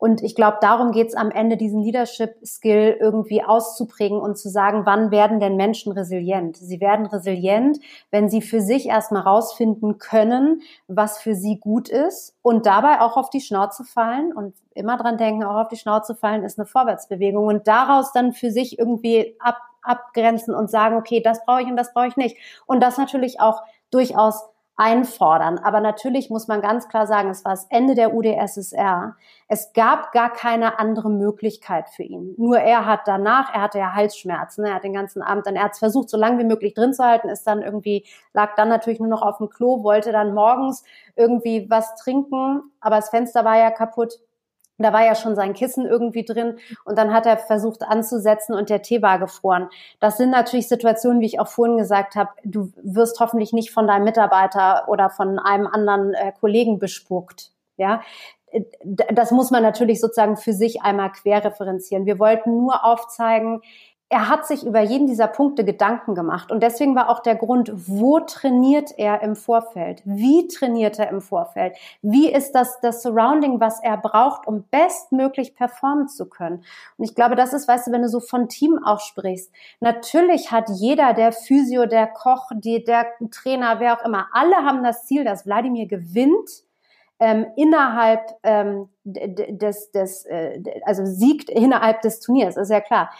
Und 0.01 0.23
ich 0.23 0.33
glaube, 0.33 0.57
darum 0.61 0.93
geht 0.93 1.09
es 1.09 1.15
am 1.15 1.29
Ende, 1.29 1.57
diesen 1.57 1.79
Leadership-Skill 1.83 2.97
irgendwie 2.99 3.43
auszuprägen 3.43 4.19
und 4.19 4.35
zu 4.35 4.49
sagen, 4.49 4.81
wann 4.83 5.11
werden 5.11 5.39
denn 5.39 5.57
Menschen 5.57 5.91
resilient? 5.91 6.57
Sie 6.57 6.81
werden 6.81 7.05
resilient, 7.05 7.77
wenn 8.09 8.27
sie 8.27 8.41
für 8.41 8.61
sich 8.61 8.87
erstmal 8.87 9.21
rausfinden 9.21 9.99
können, 9.99 10.63
was 10.87 11.19
für 11.19 11.35
sie 11.35 11.59
gut 11.59 11.87
ist 11.87 12.35
und 12.41 12.65
dabei 12.65 12.99
auch 13.01 13.15
auf 13.15 13.29
die 13.29 13.41
Schnauze 13.41 13.83
fallen 13.83 14.33
und 14.33 14.55
immer 14.73 14.97
dran 14.97 15.19
denken, 15.19 15.43
auch 15.43 15.61
auf 15.61 15.67
die 15.67 15.77
Schnauze 15.77 16.15
fallen 16.15 16.43
ist 16.43 16.57
eine 16.57 16.65
Vorwärtsbewegung 16.65 17.45
und 17.45 17.67
daraus 17.67 18.11
dann 18.11 18.33
für 18.33 18.49
sich 18.49 18.79
irgendwie 18.79 19.35
ab, 19.37 19.57
abgrenzen 19.83 20.55
und 20.55 20.71
sagen, 20.71 20.95
okay, 20.95 21.21
das 21.21 21.45
brauche 21.45 21.61
ich 21.61 21.67
und 21.67 21.77
das 21.77 21.93
brauche 21.93 22.07
ich 22.07 22.17
nicht. 22.17 22.37
Und 22.65 22.81
das 22.81 22.97
natürlich 22.97 23.39
auch 23.39 23.61
durchaus 23.91 24.49
einfordern. 24.77 25.59
Aber 25.59 25.79
natürlich 25.79 26.29
muss 26.29 26.47
man 26.47 26.61
ganz 26.61 26.87
klar 26.87 27.05
sagen, 27.05 27.29
es 27.29 27.45
war 27.45 27.51
das 27.51 27.67
Ende 27.69 27.93
der 27.93 28.13
UdSSR. 28.13 29.15
Es 29.47 29.73
gab 29.73 30.11
gar 30.11 30.31
keine 30.31 30.79
andere 30.79 31.09
Möglichkeit 31.09 31.89
für 31.89 32.03
ihn. 32.03 32.33
Nur 32.37 32.57
er 32.59 32.85
hat 32.85 33.01
danach, 33.05 33.53
er 33.53 33.61
hatte 33.61 33.79
ja 33.79 33.93
Halsschmerzen, 33.93 34.65
er 34.65 34.75
hat 34.75 34.83
den 34.83 34.93
ganzen 34.93 35.21
Abend 35.21 35.45
dann, 35.45 35.55
er 35.55 35.65
hat 35.65 35.73
es 35.73 35.79
versucht, 35.79 36.09
so 36.09 36.17
lange 36.17 36.39
wie 36.39 36.45
möglich 36.45 36.73
drin 36.73 36.93
zu 36.93 37.03
halten, 37.03 37.29
ist 37.29 37.45
dann 37.45 37.61
irgendwie, 37.61 38.05
lag 38.33 38.55
dann 38.55 38.69
natürlich 38.69 38.99
nur 38.99 39.09
noch 39.09 39.21
auf 39.21 39.37
dem 39.37 39.49
Klo, 39.49 39.83
wollte 39.83 40.11
dann 40.11 40.33
morgens 40.33 40.83
irgendwie 41.15 41.69
was 41.69 41.95
trinken, 41.95 42.63
aber 42.79 42.95
das 42.95 43.09
Fenster 43.09 43.45
war 43.45 43.57
ja 43.57 43.71
kaputt 43.71 44.19
da 44.83 44.93
war 44.93 45.05
ja 45.05 45.15
schon 45.15 45.35
sein 45.35 45.53
Kissen 45.53 45.85
irgendwie 45.85 46.23
drin 46.23 46.57
und 46.85 46.97
dann 46.97 47.13
hat 47.13 47.25
er 47.25 47.37
versucht 47.37 47.83
anzusetzen 47.83 48.53
und 48.53 48.69
der 48.69 48.81
Tee 48.81 49.01
war 49.01 49.19
gefroren. 49.19 49.69
Das 49.99 50.17
sind 50.17 50.29
natürlich 50.29 50.67
Situationen, 50.67 51.21
wie 51.21 51.25
ich 51.25 51.39
auch 51.39 51.47
vorhin 51.47 51.77
gesagt 51.77 52.15
habe, 52.15 52.29
du 52.43 52.71
wirst 52.81 53.19
hoffentlich 53.19 53.53
nicht 53.53 53.71
von 53.71 53.87
deinem 53.87 54.03
Mitarbeiter 54.03 54.87
oder 54.87 55.09
von 55.09 55.39
einem 55.39 55.67
anderen 55.67 56.13
äh, 56.13 56.31
Kollegen 56.39 56.79
bespuckt. 56.79 57.51
Ja, 57.77 58.01
das 59.11 59.31
muss 59.31 59.49
man 59.49 59.63
natürlich 59.63 60.01
sozusagen 60.01 60.35
für 60.35 60.53
sich 60.53 60.81
einmal 60.81 61.11
querreferenzieren. 61.11 62.05
Wir 62.05 62.19
wollten 62.19 62.57
nur 62.57 62.83
aufzeigen, 62.83 63.61
er 64.11 64.27
hat 64.27 64.45
sich 64.45 64.65
über 64.65 64.81
jeden 64.81 65.07
dieser 65.07 65.27
Punkte 65.27 65.63
Gedanken 65.63 66.15
gemacht. 66.15 66.51
Und 66.51 66.61
deswegen 66.61 66.95
war 66.95 67.09
auch 67.09 67.21
der 67.21 67.35
Grund, 67.35 67.71
wo 67.73 68.19
trainiert 68.19 68.91
er 68.97 69.21
im 69.21 69.37
Vorfeld? 69.37 70.01
Wie 70.03 70.49
trainiert 70.49 70.99
er 70.99 71.09
im 71.09 71.21
Vorfeld? 71.21 71.77
Wie 72.01 72.29
ist 72.29 72.51
das, 72.51 72.81
das 72.81 73.03
Surrounding, 73.03 73.61
was 73.61 73.81
er 73.81 73.95
braucht, 73.95 74.47
um 74.47 74.65
bestmöglich 74.69 75.55
performen 75.55 76.09
zu 76.09 76.27
können? 76.27 76.65
Und 76.97 77.05
ich 77.05 77.15
glaube, 77.15 77.37
das 77.37 77.53
ist, 77.53 77.69
weißt 77.69 77.87
du, 77.87 77.93
wenn 77.93 78.01
du 78.01 78.09
so 78.09 78.19
von 78.19 78.49
Team 78.49 78.83
auch 78.83 78.99
sprichst. 78.99 79.49
Natürlich 79.79 80.51
hat 80.51 80.67
jeder, 80.67 81.13
der 81.13 81.31
Physio, 81.31 81.85
der 81.85 82.07
Koch, 82.07 82.51
die, 82.53 82.83
der 82.83 83.05
Trainer, 83.31 83.79
wer 83.79 83.97
auch 83.97 84.03
immer, 84.03 84.27
alle 84.33 84.57
haben 84.57 84.83
das 84.83 85.05
Ziel, 85.05 85.23
dass 85.23 85.45
Wladimir 85.45 85.87
gewinnt. 85.87 86.49
Ähm, 87.23 87.45
innerhalb 87.55 88.35
ähm, 88.41 88.89
des, 89.03 89.91
des 89.91 90.25
äh, 90.25 90.59
also 90.85 91.05
siegt 91.05 91.51
innerhalb 91.51 92.01
des 92.01 92.19
Turniers, 92.19 92.57
ist 92.57 92.71
ja 92.71 92.81
klar. 92.81 93.11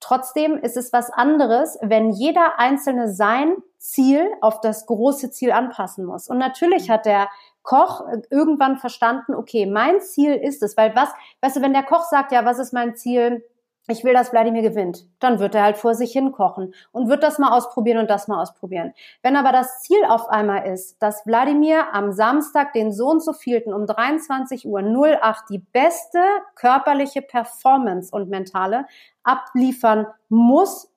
Trotzdem 0.00 0.56
ist 0.56 0.76
es 0.76 0.92
was 0.92 1.10
anderes, 1.10 1.78
wenn 1.82 2.10
jeder 2.10 2.58
Einzelne 2.58 3.12
sein 3.12 3.56
Ziel 3.78 4.28
auf 4.40 4.60
das 4.60 4.86
große 4.86 5.30
Ziel 5.30 5.52
anpassen 5.52 6.04
muss. 6.04 6.28
Und 6.28 6.38
natürlich 6.38 6.90
hat 6.90 7.06
der 7.06 7.28
Koch 7.62 8.06
irgendwann 8.30 8.78
verstanden, 8.78 9.34
okay, 9.34 9.66
mein 9.66 10.00
Ziel 10.00 10.34
ist 10.34 10.62
es, 10.62 10.76
weil 10.76 10.94
was, 10.94 11.10
weißt 11.40 11.56
du, 11.56 11.62
wenn 11.62 11.72
der 11.72 11.82
Koch 11.82 12.04
sagt, 12.04 12.32
ja, 12.32 12.44
was 12.44 12.58
ist 12.58 12.72
mein 12.72 12.96
Ziel? 12.96 13.44
Ich 13.88 14.04
will, 14.04 14.12
dass 14.12 14.32
Wladimir 14.32 14.62
gewinnt, 14.62 15.06
dann 15.18 15.38
wird 15.38 15.54
er 15.54 15.62
halt 15.62 15.76
vor 15.76 15.94
sich 15.94 16.12
hin 16.12 16.32
kochen 16.32 16.74
und 16.92 17.08
wird 17.08 17.22
das 17.22 17.38
mal 17.38 17.56
ausprobieren 17.56 17.98
und 17.98 18.10
das 18.10 18.28
mal 18.28 18.40
ausprobieren. 18.40 18.92
Wenn 19.22 19.36
aber 19.36 19.50
das 19.50 19.80
Ziel 19.80 20.04
auf 20.08 20.28
einmal 20.28 20.66
ist, 20.66 21.02
dass 21.02 21.26
Wladimir 21.26 21.94
am 21.94 22.12
Samstag 22.12 22.72
den 22.74 22.92
Sohn 22.92 23.20
zu 23.20 23.32
vielten 23.32 23.72
um 23.72 23.86
23 23.86 24.66
Uhr 24.66 24.80
08 24.80 25.44
die 25.48 25.58
beste 25.58 26.20
körperliche 26.54 27.22
Performance 27.22 28.14
und 28.14 28.28
mentale 28.28 28.86
abliefern 29.22 30.06
muss, 30.28 30.92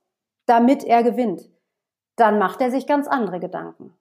damit 0.46 0.84
er 0.84 1.04
gewinnt, 1.04 1.50
dann 2.18 2.40
macht 2.40 2.62
er 2.62 2.72
sich 2.72 2.88
ganz 2.88 3.08
andere 3.08 3.40
Gedanken. 3.40 3.94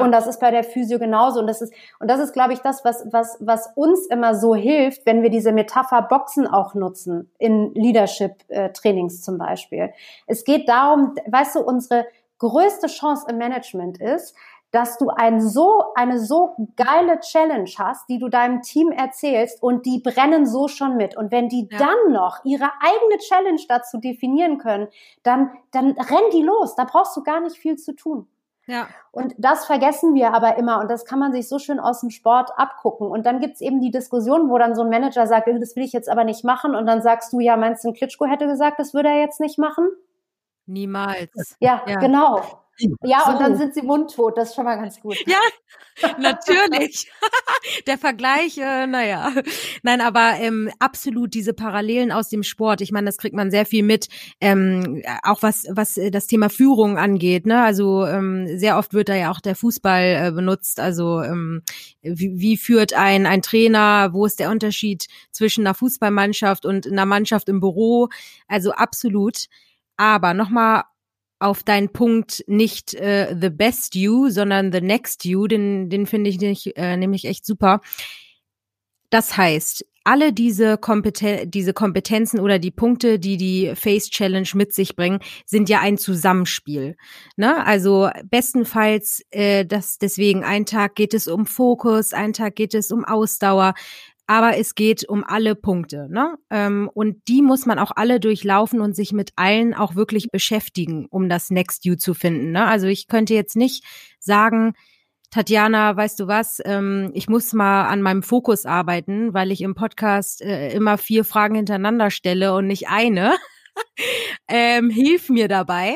Und 0.00 0.12
das 0.12 0.26
ist 0.26 0.40
bei 0.40 0.50
der 0.50 0.64
Physio 0.64 0.98
genauso. 0.98 1.40
Und 1.40 1.46
das 1.46 1.62
ist, 1.62 1.72
und 2.00 2.10
das 2.10 2.20
ist, 2.20 2.32
glaube 2.32 2.52
ich, 2.52 2.60
das, 2.60 2.84
was, 2.84 3.06
was, 3.10 3.36
was 3.40 3.70
uns 3.74 4.06
immer 4.06 4.34
so 4.34 4.54
hilft, 4.54 5.06
wenn 5.06 5.22
wir 5.22 5.30
diese 5.30 5.52
Metapher 5.52 6.02
Boxen 6.02 6.46
auch 6.46 6.74
nutzen, 6.74 7.30
in 7.38 7.72
Leadership-Trainings 7.74 9.22
zum 9.22 9.38
Beispiel. 9.38 9.92
Es 10.26 10.44
geht 10.44 10.68
darum, 10.68 11.14
weißt 11.26 11.56
du, 11.56 11.60
unsere 11.60 12.06
größte 12.38 12.88
Chance 12.88 13.26
im 13.28 13.38
Management 13.38 14.00
ist, 14.00 14.34
dass 14.74 14.98
du 14.98 15.08
ein 15.08 15.40
so, 15.40 15.84
eine 15.94 16.18
so 16.18 16.56
geile 16.74 17.20
Challenge 17.20 17.70
hast, 17.78 18.08
die 18.08 18.18
du 18.18 18.28
deinem 18.28 18.60
Team 18.60 18.90
erzählst 18.90 19.62
und 19.62 19.86
die 19.86 20.00
brennen 20.00 20.46
so 20.46 20.66
schon 20.66 20.96
mit. 20.96 21.16
Und 21.16 21.30
wenn 21.30 21.48
die 21.48 21.68
ja. 21.70 21.78
dann 21.78 22.12
noch 22.12 22.44
ihre 22.44 22.68
eigene 22.80 23.18
Challenge 23.18 23.60
dazu 23.68 23.98
definieren 23.98 24.58
können, 24.58 24.88
dann, 25.22 25.52
dann 25.70 25.92
renn 25.92 26.30
die 26.32 26.42
los. 26.42 26.74
Da 26.74 26.84
brauchst 26.84 27.16
du 27.16 27.22
gar 27.22 27.40
nicht 27.40 27.56
viel 27.56 27.76
zu 27.76 27.94
tun. 27.94 28.26
Ja. 28.66 28.88
Und 29.12 29.34
das 29.38 29.66
vergessen 29.66 30.14
wir 30.14 30.32
aber 30.32 30.56
immer 30.56 30.80
und 30.80 30.90
das 30.90 31.04
kann 31.04 31.18
man 31.18 31.32
sich 31.32 31.48
so 31.48 31.58
schön 31.58 31.78
aus 31.78 32.00
dem 32.00 32.10
Sport 32.10 32.50
abgucken. 32.56 33.08
Und 33.08 33.26
dann 33.26 33.40
gibt's 33.40 33.60
eben 33.60 33.80
die 33.80 33.90
Diskussion, 33.90 34.48
wo 34.48 34.58
dann 34.58 34.74
so 34.74 34.82
ein 34.82 34.90
Manager 34.90 35.26
sagt, 35.26 35.48
das 35.48 35.76
will 35.76 35.84
ich 35.84 35.92
jetzt 35.92 36.08
aber 36.08 36.24
nicht 36.24 36.44
machen. 36.44 36.74
Und 36.74 36.86
dann 36.86 37.02
sagst 37.02 37.32
du, 37.32 37.40
ja, 37.40 37.56
meinst 37.56 37.84
du, 37.84 37.92
Klitschko 37.92 38.26
hätte 38.26 38.46
gesagt, 38.46 38.78
das 38.78 38.94
würde 38.94 39.10
er 39.10 39.20
jetzt 39.20 39.40
nicht 39.40 39.58
machen? 39.58 39.90
Niemals. 40.66 41.56
Ja, 41.60 41.82
ja. 41.86 41.96
genau. 41.96 42.63
Ja, 42.78 43.22
so. 43.24 43.32
und 43.32 43.40
dann 43.40 43.56
sind 43.56 43.74
sie 43.74 43.82
mundtot, 43.82 44.36
das 44.36 44.48
ist 44.50 44.54
schon 44.56 44.64
mal 44.64 44.76
ganz 44.76 45.00
gut. 45.00 45.16
Ja, 45.26 45.38
natürlich. 46.18 47.10
Der 47.86 47.98
Vergleich, 47.98 48.58
äh, 48.58 48.86
naja. 48.86 49.32
Nein, 49.82 50.00
aber 50.00 50.34
ähm, 50.38 50.70
absolut 50.80 51.34
diese 51.34 51.54
Parallelen 51.54 52.10
aus 52.10 52.28
dem 52.28 52.42
Sport. 52.42 52.80
Ich 52.80 52.90
meine, 52.90 53.06
das 53.06 53.16
kriegt 53.16 53.34
man 53.34 53.50
sehr 53.50 53.64
viel 53.64 53.84
mit, 53.84 54.08
ähm, 54.40 55.02
auch 55.22 55.42
was, 55.42 55.66
was 55.70 55.96
äh, 55.96 56.10
das 56.10 56.26
Thema 56.26 56.50
Führung 56.50 56.98
angeht. 56.98 57.46
Ne? 57.46 57.62
Also 57.62 58.06
ähm, 58.06 58.58
sehr 58.58 58.76
oft 58.76 58.92
wird 58.92 59.08
da 59.08 59.14
ja 59.14 59.30
auch 59.30 59.40
der 59.40 59.54
Fußball 59.54 60.02
äh, 60.02 60.32
benutzt. 60.32 60.80
Also 60.80 61.22
ähm, 61.22 61.62
wie, 62.02 62.38
wie 62.38 62.56
führt 62.56 62.92
ein, 62.94 63.26
ein 63.26 63.42
Trainer, 63.42 64.12
wo 64.12 64.26
ist 64.26 64.40
der 64.40 64.50
Unterschied 64.50 65.06
zwischen 65.30 65.66
einer 65.66 65.74
Fußballmannschaft 65.74 66.66
und 66.66 66.86
einer 66.86 67.06
Mannschaft 67.06 67.48
im 67.48 67.60
Büro? 67.60 68.08
Also 68.48 68.72
absolut. 68.72 69.46
Aber 69.96 70.34
nochmal 70.34 70.82
auf 71.44 71.62
deinen 71.62 71.90
Punkt 71.90 72.44
nicht 72.46 72.94
äh, 72.94 73.36
the 73.40 73.50
best 73.50 73.94
you, 73.94 74.30
sondern 74.30 74.72
the 74.72 74.80
next 74.80 75.24
you, 75.24 75.46
den, 75.46 75.90
den 75.90 76.06
finde 76.06 76.30
ich 76.30 76.40
nicht, 76.40 76.76
äh, 76.76 76.96
nämlich 76.96 77.26
echt 77.26 77.46
super. 77.46 77.80
Das 79.10 79.36
heißt, 79.36 79.84
alle 80.04 80.32
diese, 80.32 80.76
Kompeten 80.76 81.50
diese 81.50 81.72
Kompetenzen 81.72 82.38
oder 82.38 82.58
die 82.58 82.70
Punkte, 82.70 83.18
die 83.18 83.36
die 83.36 83.72
Face 83.74 84.10
Challenge 84.10 84.48
mit 84.54 84.74
sich 84.74 84.96
bringen, 84.96 85.20
sind 85.46 85.68
ja 85.68 85.80
ein 85.80 85.98
Zusammenspiel. 85.98 86.96
Ne? 87.36 87.64
Also 87.64 88.10
bestenfalls, 88.28 89.22
äh, 89.30 89.64
das 89.64 89.98
deswegen 89.98 90.44
ein 90.44 90.66
Tag 90.66 90.94
geht 90.94 91.14
es 91.14 91.26
um 91.26 91.46
Fokus, 91.46 92.12
ein 92.12 92.34
Tag 92.34 92.56
geht 92.56 92.74
es 92.74 92.92
um 92.92 93.04
Ausdauer, 93.04 93.74
aber 94.26 94.56
es 94.56 94.74
geht 94.74 95.08
um 95.08 95.22
alle 95.24 95.54
Punkte, 95.54 96.08
ne? 96.10 96.36
Ähm, 96.50 96.90
und 96.92 97.28
die 97.28 97.42
muss 97.42 97.66
man 97.66 97.78
auch 97.78 97.92
alle 97.94 98.20
durchlaufen 98.20 98.80
und 98.80 98.96
sich 98.96 99.12
mit 99.12 99.32
allen 99.36 99.74
auch 99.74 99.94
wirklich 99.94 100.30
beschäftigen, 100.30 101.06
um 101.10 101.28
das 101.28 101.50
Next 101.50 101.84
You 101.84 101.96
zu 101.96 102.14
finden. 102.14 102.52
Ne? 102.52 102.66
Also 102.66 102.86
ich 102.86 103.06
könnte 103.06 103.34
jetzt 103.34 103.56
nicht 103.56 103.84
sagen, 104.18 104.74
Tatjana, 105.30 105.96
weißt 105.96 106.20
du 106.20 106.28
was, 106.28 106.62
ähm, 106.64 107.10
ich 107.12 107.28
muss 107.28 107.52
mal 107.52 107.88
an 107.88 108.02
meinem 108.02 108.22
Fokus 108.22 108.66
arbeiten, 108.66 109.34
weil 109.34 109.50
ich 109.50 109.62
im 109.62 109.74
Podcast 109.74 110.40
äh, 110.40 110.72
immer 110.72 110.96
vier 110.96 111.24
Fragen 111.24 111.56
hintereinander 111.56 112.10
stelle 112.10 112.54
und 112.54 112.66
nicht 112.66 112.88
eine. 112.88 113.34
ähm, 114.48 114.90
hilf 114.90 115.28
mir 115.28 115.48
dabei. 115.48 115.94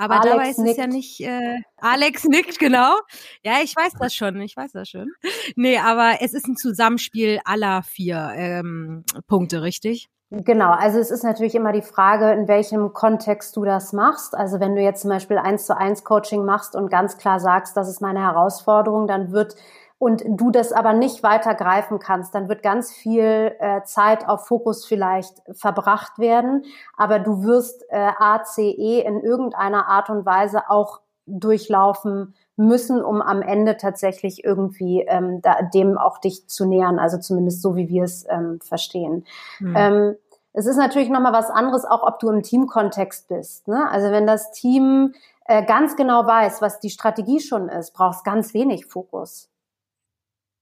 Aber 0.00 0.22
Alex 0.22 0.30
dabei 0.30 0.48
ist 0.48 0.58
nickt. 0.58 0.70
es 0.70 0.76
ja 0.78 0.86
nicht. 0.86 1.20
Äh, 1.20 1.60
Alex 1.76 2.24
nickt, 2.28 2.58
genau. 2.58 2.96
Ja, 3.44 3.58
ich 3.62 3.76
weiß 3.76 3.92
das 4.00 4.14
schon, 4.14 4.40
ich 4.40 4.56
weiß 4.56 4.72
das 4.72 4.88
schon. 4.88 5.12
Nee, 5.56 5.78
aber 5.78 6.22
es 6.22 6.32
ist 6.32 6.46
ein 6.48 6.56
Zusammenspiel 6.56 7.38
aller 7.44 7.82
vier 7.82 8.32
ähm, 8.34 9.04
Punkte, 9.26 9.60
richtig? 9.60 10.08
Genau, 10.30 10.70
also 10.70 10.98
es 11.00 11.10
ist 11.10 11.24
natürlich 11.24 11.54
immer 11.54 11.72
die 11.72 11.82
Frage, 11.82 12.30
in 12.30 12.48
welchem 12.48 12.92
Kontext 12.94 13.56
du 13.56 13.64
das 13.64 13.92
machst. 13.92 14.34
Also 14.34 14.58
wenn 14.58 14.74
du 14.74 14.80
jetzt 14.80 15.02
zum 15.02 15.10
Beispiel 15.10 15.36
eins 15.36 15.66
zu 15.66 15.76
eins 15.76 16.02
Coaching 16.04 16.44
machst 16.44 16.76
und 16.76 16.88
ganz 16.88 17.18
klar 17.18 17.38
sagst, 17.40 17.76
das 17.76 17.88
ist 17.88 18.00
meine 18.00 18.20
Herausforderung, 18.20 19.06
dann 19.06 19.32
wird 19.32 19.56
und 20.00 20.24
du 20.26 20.50
das 20.50 20.72
aber 20.72 20.94
nicht 20.94 21.22
weiter 21.22 21.54
greifen 21.54 21.98
kannst, 21.98 22.34
dann 22.34 22.48
wird 22.48 22.62
ganz 22.62 22.90
viel 22.90 23.54
äh, 23.58 23.82
Zeit 23.84 24.26
auf 24.26 24.46
Fokus 24.46 24.86
vielleicht 24.86 25.42
verbracht 25.52 26.18
werden, 26.18 26.64
aber 26.96 27.18
du 27.18 27.44
wirst 27.44 27.84
äh, 27.90 28.10
ACE 28.18 29.02
in 29.02 29.20
irgendeiner 29.20 29.88
Art 29.88 30.08
und 30.08 30.24
Weise 30.24 30.70
auch 30.70 31.02
durchlaufen 31.26 32.34
müssen, 32.56 33.04
um 33.04 33.20
am 33.20 33.42
Ende 33.42 33.76
tatsächlich 33.76 34.42
irgendwie 34.42 35.02
ähm, 35.02 35.42
da, 35.42 35.60
dem 35.62 35.98
auch 35.98 36.16
dich 36.16 36.48
zu 36.48 36.64
nähern, 36.64 36.98
also 36.98 37.18
zumindest 37.18 37.60
so, 37.60 37.76
wie 37.76 37.90
wir 37.90 38.04
es 38.04 38.24
ähm, 38.30 38.58
verstehen. 38.62 39.26
Mhm. 39.58 39.74
Ähm, 39.76 40.16
es 40.54 40.64
ist 40.64 40.78
natürlich 40.78 41.10
nochmal 41.10 41.34
was 41.34 41.50
anderes, 41.50 41.84
auch 41.84 42.02
ob 42.02 42.18
du 42.20 42.30
im 42.30 42.42
Teamkontext 42.42 43.28
bist. 43.28 43.68
Ne? 43.68 43.86
Also 43.90 44.10
wenn 44.10 44.26
das 44.26 44.50
Team 44.52 45.12
äh, 45.44 45.62
ganz 45.62 45.94
genau 45.94 46.26
weiß, 46.26 46.62
was 46.62 46.80
die 46.80 46.90
Strategie 46.90 47.40
schon 47.40 47.68
ist, 47.68 47.92
brauchst 47.92 48.24
ganz 48.24 48.54
wenig 48.54 48.86
Fokus. 48.86 49.49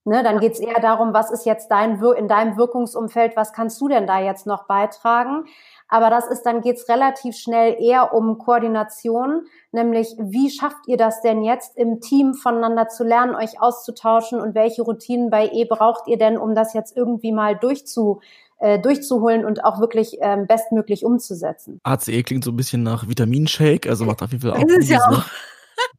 Ne, 0.09 0.23
dann 0.23 0.39
geht's 0.39 0.59
eher 0.59 0.81
darum, 0.81 1.13
was 1.13 1.29
ist 1.29 1.45
jetzt 1.45 1.69
dein 1.69 2.01
in 2.01 2.27
deinem 2.27 2.57
Wirkungsumfeld, 2.57 3.35
was 3.35 3.53
kannst 3.53 3.79
du 3.79 3.87
denn 3.87 4.07
da 4.07 4.19
jetzt 4.19 4.47
noch 4.47 4.65
beitragen? 4.65 5.45
Aber 5.87 6.09
das 6.09 6.25
ist, 6.25 6.47
dann 6.47 6.61
geht's 6.61 6.89
relativ 6.89 7.35
schnell 7.35 7.75
eher 7.79 8.11
um 8.11 8.39
Koordination, 8.39 9.43
nämlich 9.71 10.15
wie 10.17 10.49
schafft 10.49 10.87
ihr 10.87 10.97
das 10.97 11.21
denn 11.21 11.43
jetzt 11.43 11.77
im 11.77 12.01
Team 12.01 12.33
voneinander 12.33 12.87
zu 12.87 13.03
lernen, 13.03 13.35
euch 13.35 13.61
auszutauschen 13.61 14.41
und 14.41 14.55
welche 14.55 14.81
Routinen 14.81 15.29
bei 15.29 15.47
E 15.53 15.65
braucht 15.65 16.07
ihr 16.07 16.17
denn, 16.17 16.39
um 16.39 16.55
das 16.55 16.73
jetzt 16.73 16.97
irgendwie 16.97 17.31
mal 17.31 17.55
durchzu, 17.55 18.21
äh, 18.57 18.79
durchzuholen 18.79 19.45
und 19.45 19.63
auch 19.63 19.79
wirklich 19.79 20.17
ähm, 20.21 20.47
bestmöglich 20.47 21.05
umzusetzen. 21.05 21.79
ACE 21.83 22.23
klingt 22.23 22.43
so 22.43 22.49
ein 22.49 22.57
bisschen 22.57 22.81
nach 22.81 23.07
Vitaminshake, 23.07 23.87
also 23.87 24.05
macht 24.05 24.23
auf 24.23 24.31
jeden 24.31 24.41
Fall 24.41 24.53
auch. 24.53 24.63
Das 24.63 24.77
ist 24.77 24.89
ja 24.89 25.07
auch. 25.07 25.23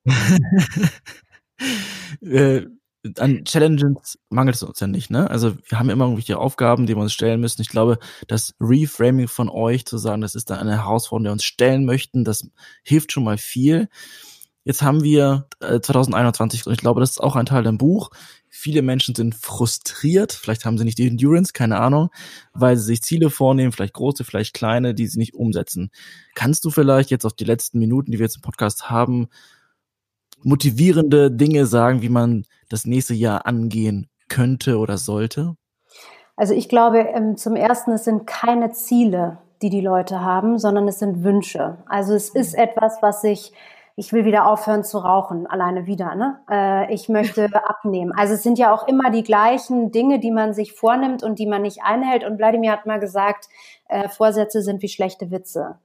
äh, 2.22 2.66
an 3.18 3.44
Challenges 3.44 4.18
mangelt 4.28 4.56
es 4.56 4.62
uns 4.62 4.80
ja 4.80 4.86
nicht, 4.86 5.10
ne? 5.10 5.30
Also 5.30 5.56
wir 5.68 5.78
haben 5.78 5.90
immer 5.90 6.04
irgendwelche 6.04 6.38
Aufgaben, 6.38 6.86
die 6.86 6.94
wir 6.94 7.02
uns 7.02 7.12
stellen 7.12 7.40
müssen. 7.40 7.62
Ich 7.62 7.68
glaube, 7.68 7.98
das 8.28 8.54
Reframing 8.60 9.28
von 9.28 9.48
euch 9.48 9.86
zu 9.86 9.96
sagen, 9.98 10.20
das 10.20 10.34
ist 10.34 10.50
da 10.50 10.56
eine 10.56 10.76
Herausforderung, 10.76 11.24
die 11.24 11.28
wir 11.28 11.32
uns 11.32 11.44
stellen 11.44 11.84
möchten, 11.84 12.24
das 12.24 12.48
hilft 12.82 13.12
schon 13.12 13.24
mal 13.24 13.38
viel. 13.38 13.88
Jetzt 14.64 14.82
haben 14.82 15.02
wir 15.02 15.48
äh, 15.60 15.80
2021 15.80 16.66
und 16.66 16.72
ich 16.74 16.78
glaube, 16.78 17.00
das 17.00 17.12
ist 17.12 17.20
auch 17.20 17.36
ein 17.36 17.46
Teil 17.46 17.64
im 17.66 17.78
Buch. 17.78 18.10
Viele 18.50 18.82
Menschen 18.82 19.14
sind 19.14 19.34
frustriert, 19.34 20.32
vielleicht 20.32 20.66
haben 20.66 20.76
sie 20.76 20.84
nicht 20.84 20.98
die 20.98 21.06
Endurance, 21.06 21.52
keine 21.54 21.78
Ahnung, 21.78 22.10
weil 22.52 22.76
sie 22.76 22.84
sich 22.84 23.02
Ziele 23.02 23.30
vornehmen, 23.30 23.72
vielleicht 23.72 23.94
große, 23.94 24.24
vielleicht 24.24 24.54
kleine, 24.54 24.92
die 24.92 25.06
sie 25.06 25.18
nicht 25.18 25.34
umsetzen. 25.34 25.90
Kannst 26.34 26.64
du 26.64 26.70
vielleicht 26.70 27.10
jetzt 27.10 27.24
auf 27.24 27.32
die 27.32 27.44
letzten 27.44 27.78
Minuten, 27.78 28.10
die 28.10 28.18
wir 28.18 28.26
jetzt 28.26 28.36
im 28.36 28.42
Podcast 28.42 28.90
haben, 28.90 29.28
motivierende 30.42 31.30
Dinge 31.30 31.66
sagen, 31.66 32.02
wie 32.02 32.08
man 32.08 32.44
das 32.68 32.84
nächste 32.84 33.14
Jahr 33.14 33.46
angehen 33.46 34.08
könnte 34.28 34.78
oder 34.78 34.96
sollte? 34.96 35.54
Also 36.36 36.54
ich 36.54 36.68
glaube, 36.68 37.00
ähm, 37.00 37.36
zum 37.36 37.56
ersten, 37.56 37.92
es 37.92 38.04
sind 38.04 38.26
keine 38.26 38.72
Ziele, 38.72 39.38
die 39.62 39.70
die 39.70 39.82
Leute 39.82 40.20
haben, 40.20 40.58
sondern 40.58 40.88
es 40.88 40.98
sind 40.98 41.22
Wünsche. 41.22 41.78
Also 41.86 42.14
es 42.14 42.30
ist 42.30 42.54
etwas, 42.54 42.98
was 43.02 43.20
sich 43.20 43.52
ich 44.00 44.14
will 44.14 44.24
wieder 44.24 44.46
aufhören 44.46 44.82
zu 44.82 44.96
rauchen, 44.98 45.46
alleine 45.46 45.86
wieder, 45.86 46.14
ne? 46.14 46.40
Äh, 46.50 46.94
ich 46.94 47.10
möchte 47.10 47.50
abnehmen. 47.68 48.12
Also 48.16 48.32
es 48.32 48.42
sind 48.42 48.58
ja 48.58 48.72
auch 48.72 48.88
immer 48.88 49.10
die 49.10 49.22
gleichen 49.22 49.90
Dinge, 49.92 50.18
die 50.18 50.30
man 50.30 50.54
sich 50.54 50.72
vornimmt 50.72 51.22
und 51.22 51.38
die 51.38 51.46
man 51.46 51.62
nicht 51.62 51.82
einhält. 51.82 52.24
Und 52.24 52.38
Wladimir 52.38 52.72
hat 52.72 52.86
mal 52.86 52.98
gesagt, 52.98 53.48
äh, 53.88 54.08
Vorsätze 54.08 54.62
sind 54.62 54.80
wie 54.80 54.88
schlechte 54.88 55.30
Witze. 55.30 55.78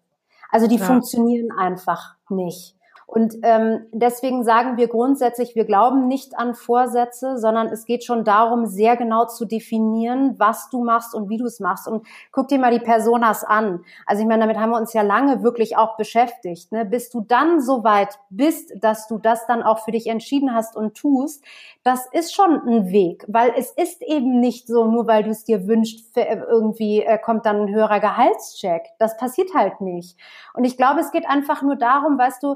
Also 0.50 0.68
die 0.68 0.78
ja. 0.78 0.86
funktionieren 0.86 1.52
einfach 1.52 2.16
nicht. 2.30 2.78
Und 3.08 3.36
ähm, 3.44 3.86
deswegen 3.92 4.44
sagen 4.44 4.78
wir 4.78 4.88
grundsätzlich, 4.88 5.56
wir 5.56 5.66
glauben 5.66 6.08
nicht 6.08 6.38
an 6.38 6.56
Vorsätze, 6.56 7.38
sondern 7.38 7.68
es 7.68 7.86
geht 7.86 8.04
schon 8.04 8.24
darum, 8.24 8.66
sehr 8.66 8.98
genau 8.98 9.26
zu 9.26 9.46
definieren, 9.46 10.36
was 10.38 10.70
du 10.70 10.84
machst 10.84 11.14
und 11.14 11.30
wie 11.30 11.38
du 11.38 11.46
es 11.46 11.60
machst. 11.60 11.88
Und 11.88 12.06
guck 12.32 12.48
dir 12.48 12.58
mal 12.58 12.72
die 12.72 12.84
Personas 12.84 13.44
an. 13.44 13.84
Also 14.06 14.24
ich 14.24 14.28
meine, 14.28 14.42
damit 14.42 14.58
haben 14.58 14.72
wir 14.72 14.78
uns 14.78 14.94
ja 14.94 15.04
lange 15.04 15.44
wirklich 15.44 15.78
auch 15.78 15.98
beschäftigt. 15.98 16.72
Ne? 16.72 16.84
Bis 16.84 17.10
du 17.10 17.22
dann 17.22 17.62
so 17.62 17.84
weit 17.84 18.20
bist, 18.30 18.74
dass 18.82 19.08
du 19.08 19.20
das 19.20 19.46
dann 19.46 19.62
auch 19.62 19.80
für 19.80 19.92
dich 19.92 20.08
entschieden 20.08 20.54
hast 20.54 20.76
und 20.76 20.96
tust, 20.96 21.44
das 21.84 22.08
ist 22.12 22.34
schon 22.34 22.68
ein 22.68 22.92
Weg, 22.92 23.26
weil 23.28 23.54
es 23.56 23.72
ist 23.72 24.02
eben 24.02 24.40
nicht 24.40 24.68
so, 24.68 24.86
nur 24.86 25.06
weil 25.06 25.24
du 25.24 25.30
es 25.30 25.44
dir 25.44 25.68
wünschst, 25.68 26.18
irgendwie 26.18 27.04
äh, 27.04 27.20
kommt 27.20 27.46
dann 27.46 27.62
ein 27.62 27.74
höherer 27.74 28.00
Gehaltscheck. 28.00 28.88
Das 28.98 29.18
passiert 29.18 29.54
halt 29.54 29.82
nicht. 29.82 30.18
Und 30.56 30.64
ich 30.64 30.78
glaube, 30.78 31.02
es 31.02 31.12
geht 31.12 31.30
einfach 31.30 31.62
nur 31.62 31.76
darum, 31.76 32.18
weißt 32.18 32.42
du, 32.42 32.56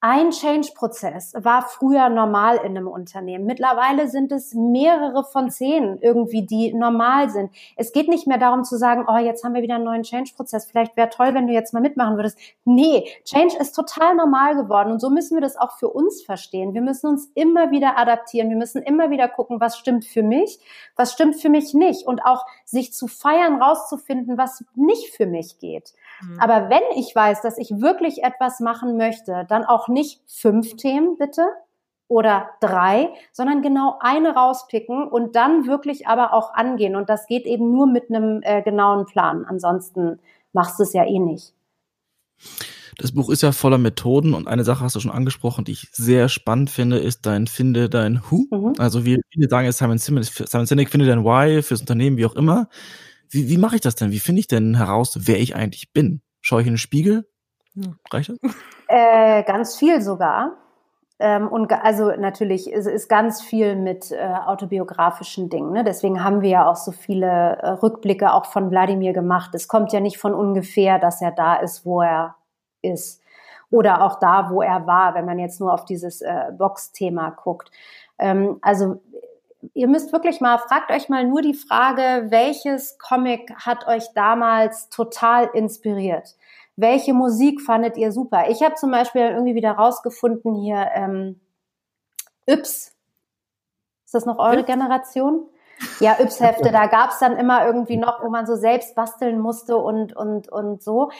ein 0.00 0.30
Change-Prozess 0.30 1.32
war 1.38 1.62
früher 1.62 2.10
normal 2.10 2.56
in 2.58 2.76
einem 2.76 2.86
Unternehmen. 2.86 3.46
Mittlerweile 3.46 4.08
sind 4.08 4.30
es 4.30 4.52
mehrere 4.52 5.24
von 5.24 5.50
zehn 5.50 5.98
irgendwie, 6.02 6.44
die 6.44 6.74
normal 6.74 7.30
sind. 7.30 7.50
Es 7.76 7.92
geht 7.92 8.08
nicht 8.08 8.26
mehr 8.26 8.36
darum 8.36 8.62
zu 8.62 8.76
sagen, 8.76 9.06
oh, 9.08 9.16
jetzt 9.16 9.42
haben 9.42 9.54
wir 9.54 9.62
wieder 9.62 9.76
einen 9.76 9.84
neuen 9.84 10.02
Change-Prozess. 10.02 10.66
Vielleicht 10.66 10.96
wäre 10.98 11.08
toll, 11.08 11.32
wenn 11.32 11.46
du 11.46 11.54
jetzt 11.54 11.72
mal 11.72 11.80
mitmachen 11.80 12.16
würdest. 12.16 12.38
Nee, 12.64 13.08
Change 13.24 13.56
ist 13.58 13.72
total 13.72 14.14
normal 14.14 14.54
geworden 14.54 14.92
und 14.92 15.00
so 15.00 15.08
müssen 15.08 15.34
wir 15.34 15.40
das 15.40 15.56
auch 15.56 15.78
für 15.78 15.88
uns 15.88 16.22
verstehen. 16.22 16.74
Wir 16.74 16.82
müssen 16.82 17.06
uns 17.06 17.30
immer 17.34 17.70
wieder 17.70 17.96
adaptieren. 17.96 18.50
Wir 18.50 18.56
müssen 18.56 18.82
immer 18.82 19.10
wieder 19.10 19.28
gucken, 19.28 19.60
was 19.60 19.78
stimmt 19.78 20.04
für 20.04 20.22
mich, 20.22 20.60
was 20.94 21.14
stimmt 21.14 21.40
für 21.40 21.48
mich 21.48 21.72
nicht 21.72 22.06
und 22.06 22.20
auch 22.24 22.44
sich 22.66 22.92
zu 22.92 23.06
feiern, 23.06 23.62
rauszufinden, 23.62 24.36
was 24.36 24.62
nicht 24.74 25.14
für 25.14 25.26
mich 25.26 25.58
geht. 25.58 25.94
Mhm. 26.20 26.38
Aber 26.38 26.68
wenn 26.68 26.82
ich 26.96 27.14
weiß, 27.14 27.40
dass 27.40 27.56
ich 27.56 27.80
wirklich 27.80 28.22
etwas 28.22 28.60
machen 28.60 28.96
möchte, 28.96 29.46
dann 29.48 29.64
auch 29.64 29.85
nicht 29.88 30.20
fünf 30.26 30.76
Themen 30.76 31.16
bitte 31.18 31.46
oder 32.08 32.50
drei, 32.60 33.10
sondern 33.32 33.62
genau 33.62 33.98
eine 34.00 34.34
rauspicken 34.34 35.08
und 35.08 35.34
dann 35.34 35.66
wirklich 35.66 36.06
aber 36.06 36.32
auch 36.32 36.54
angehen. 36.54 36.94
Und 36.96 37.08
das 37.08 37.26
geht 37.26 37.46
eben 37.46 37.72
nur 37.72 37.86
mit 37.86 38.10
einem 38.10 38.40
äh, 38.42 38.62
genauen 38.62 39.06
Plan. 39.06 39.44
Ansonsten 39.44 40.20
machst 40.52 40.78
du 40.78 40.84
es 40.84 40.92
ja 40.92 41.04
eh 41.04 41.18
nicht. 41.18 41.52
Das 42.98 43.12
Buch 43.12 43.28
ist 43.28 43.42
ja 43.42 43.52
voller 43.52 43.76
Methoden 43.76 44.32
und 44.32 44.48
eine 44.48 44.64
Sache 44.64 44.82
hast 44.82 44.96
du 44.96 45.00
schon 45.00 45.10
angesprochen, 45.10 45.64
die 45.64 45.72
ich 45.72 45.88
sehr 45.92 46.30
spannend 46.30 46.70
finde, 46.70 46.98
ist 46.98 47.26
dein 47.26 47.46
Finde 47.46 47.90
dein 47.90 48.22
Who. 48.30 48.46
Mhm. 48.50 48.74
Also 48.78 49.04
wie 49.04 49.20
viele 49.30 49.48
sagen 49.48 49.66
jetzt 49.66 49.78
Simon 49.78 49.98
Sinek, 49.98 50.24
Simon 50.24 50.66
Sinek 50.66 50.88
finde 50.88 51.06
dein 51.06 51.24
Why 51.24 51.62
fürs 51.62 51.80
Unternehmen, 51.80 52.16
wie 52.16 52.24
auch 52.24 52.34
immer. 52.34 52.68
Wie, 53.28 53.48
wie 53.48 53.58
mache 53.58 53.74
ich 53.74 53.82
das 53.82 53.96
denn? 53.96 54.12
Wie 54.12 54.18
finde 54.18 54.40
ich 54.40 54.46
denn 54.46 54.76
heraus, 54.76 55.18
wer 55.22 55.38
ich 55.40 55.54
eigentlich 55.54 55.92
bin? 55.92 56.22
Schaue 56.40 56.62
ich 56.62 56.66
in 56.66 56.74
den 56.74 56.78
Spiegel? 56.78 57.28
Hm, 57.74 57.96
reicht 58.10 58.30
das? 58.30 58.38
Äh, 58.88 59.42
ganz 59.44 59.76
viel 59.76 60.00
sogar. 60.00 60.52
Ähm, 61.18 61.48
und 61.48 61.72
also 61.72 62.10
natürlich 62.12 62.70
ist, 62.70 62.86
ist 62.86 63.08
ganz 63.08 63.40
viel 63.40 63.74
mit 63.74 64.12
äh, 64.12 64.34
autobiografischen 64.46 65.48
Dingen. 65.48 65.72
Ne? 65.72 65.82
Deswegen 65.82 66.22
haben 66.22 66.42
wir 66.42 66.50
ja 66.50 66.68
auch 66.68 66.76
so 66.76 66.92
viele 66.92 67.26
äh, 67.26 67.68
Rückblicke 67.70 68.32
auch 68.32 68.46
von 68.46 68.70
Wladimir 68.70 69.14
gemacht. 69.14 69.54
Es 69.54 69.66
kommt 69.66 69.92
ja 69.92 70.00
nicht 70.00 70.18
von 70.18 70.34
ungefähr, 70.34 70.98
dass 70.98 71.22
er 71.22 71.32
da 71.32 71.56
ist, 71.56 71.86
wo 71.86 72.02
er 72.02 72.36
ist. 72.82 73.22
Oder 73.70 74.02
auch 74.02 74.18
da, 74.18 74.50
wo 74.50 74.62
er 74.62 74.86
war, 74.86 75.14
wenn 75.14 75.24
man 75.24 75.38
jetzt 75.38 75.58
nur 75.58 75.72
auf 75.72 75.86
dieses 75.86 76.20
äh, 76.20 76.52
Box-Thema 76.56 77.30
guckt. 77.30 77.70
Ähm, 78.18 78.58
also 78.60 79.00
ihr 79.72 79.88
müsst 79.88 80.12
wirklich 80.12 80.40
mal, 80.40 80.58
fragt 80.58 80.90
euch 80.90 81.08
mal 81.08 81.24
nur 81.24 81.40
die 81.40 81.54
Frage, 81.54 82.26
welches 82.30 82.98
Comic 82.98 83.52
hat 83.56 83.88
euch 83.88 84.12
damals 84.14 84.90
total 84.90 85.48
inspiriert? 85.54 86.36
Welche 86.76 87.14
Musik 87.14 87.62
fandet 87.62 87.96
ihr 87.96 88.12
super? 88.12 88.48
Ich 88.50 88.62
habe 88.62 88.74
zum 88.74 88.90
Beispiel 88.90 89.22
irgendwie 89.22 89.54
wieder 89.54 89.72
rausgefunden 89.72 90.54
hier 90.54 90.88
ähm, 90.94 91.40
Yps. 92.46 92.94
Ist 94.04 94.14
das 94.14 94.26
noch 94.26 94.38
eure 94.38 94.60
Yps? 94.60 94.66
Generation? 94.66 95.48
Ja, 96.00 96.16
Yps-Hefte, 96.18 96.70
da 96.70 96.86
gab's 96.86 97.18
dann 97.18 97.36
immer 97.36 97.66
irgendwie 97.66 97.96
noch, 97.96 98.22
wo 98.22 98.30
man 98.30 98.46
so 98.46 98.54
selbst 98.54 98.94
basteln 98.94 99.40
musste 99.40 99.76
und, 99.76 100.16
und, 100.16 100.50
und 100.50 100.82
so. 100.82 101.10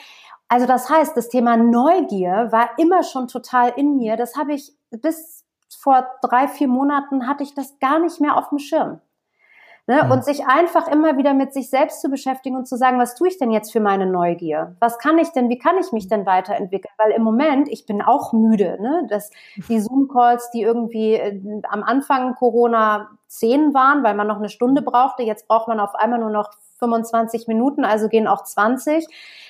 Also 0.47 0.65
das 0.65 0.89
heißt, 0.89 1.15
das 1.15 1.29
Thema 1.29 1.57
Neugier 1.57 2.47
war 2.51 2.69
immer 2.77 3.03
schon 3.03 3.27
total 3.27 3.73
in 3.75 3.97
mir. 3.97 4.15
Das 4.15 4.35
habe 4.35 4.53
ich 4.53 4.73
bis 4.89 5.45
vor 5.79 6.07
drei, 6.21 6.47
vier 6.47 6.67
Monaten 6.67 7.27
hatte 7.27 7.43
ich 7.43 7.53
das 7.53 7.77
gar 7.79 7.99
nicht 7.99 8.21
mehr 8.21 8.37
auf 8.37 8.49
dem 8.49 8.59
Schirm. 8.59 9.01
Ne? 9.87 10.03
Mhm. 10.03 10.11
Und 10.11 10.25
sich 10.25 10.45
einfach 10.45 10.87
immer 10.89 11.17
wieder 11.17 11.33
mit 11.33 11.53
sich 11.53 11.69
selbst 11.69 12.01
zu 12.01 12.09
beschäftigen 12.09 12.57
und 12.57 12.67
zu 12.67 12.75
sagen, 12.75 12.99
was 12.99 13.15
tue 13.15 13.29
ich 13.29 13.37
denn 13.37 13.51
jetzt 13.51 13.71
für 13.71 13.79
meine 13.79 14.05
Neugier? 14.05 14.75
Was 14.79 14.99
kann 14.99 15.17
ich 15.17 15.29
denn, 15.29 15.49
wie 15.49 15.57
kann 15.57 15.77
ich 15.77 15.93
mich 15.93 16.09
denn 16.09 16.25
weiterentwickeln? 16.25 16.93
Weil 16.97 17.11
im 17.11 17.23
Moment, 17.23 17.69
ich 17.69 17.85
bin 17.85 18.01
auch 18.01 18.33
müde, 18.33 18.77
ne? 18.81 19.07
dass 19.09 19.31
die 19.69 19.79
Zoom-Calls, 19.79 20.51
die 20.51 20.61
irgendwie 20.61 21.13
äh, 21.13 21.41
am 21.69 21.83
Anfang 21.83 22.35
Corona 22.35 23.09
zehn 23.27 23.73
waren, 23.73 24.03
weil 24.03 24.13
man 24.13 24.27
noch 24.27 24.37
eine 24.37 24.49
Stunde 24.49 24.81
brauchte, 24.81 25.23
jetzt 25.23 25.47
braucht 25.47 25.69
man 25.69 25.79
auf 25.79 25.95
einmal 25.95 26.19
nur 26.19 26.31
noch 26.31 26.51
25 26.79 27.47
Minuten, 27.47 27.83
also 27.85 28.07
gehen 28.07 28.27
auch 28.27 28.43
20 28.43 29.07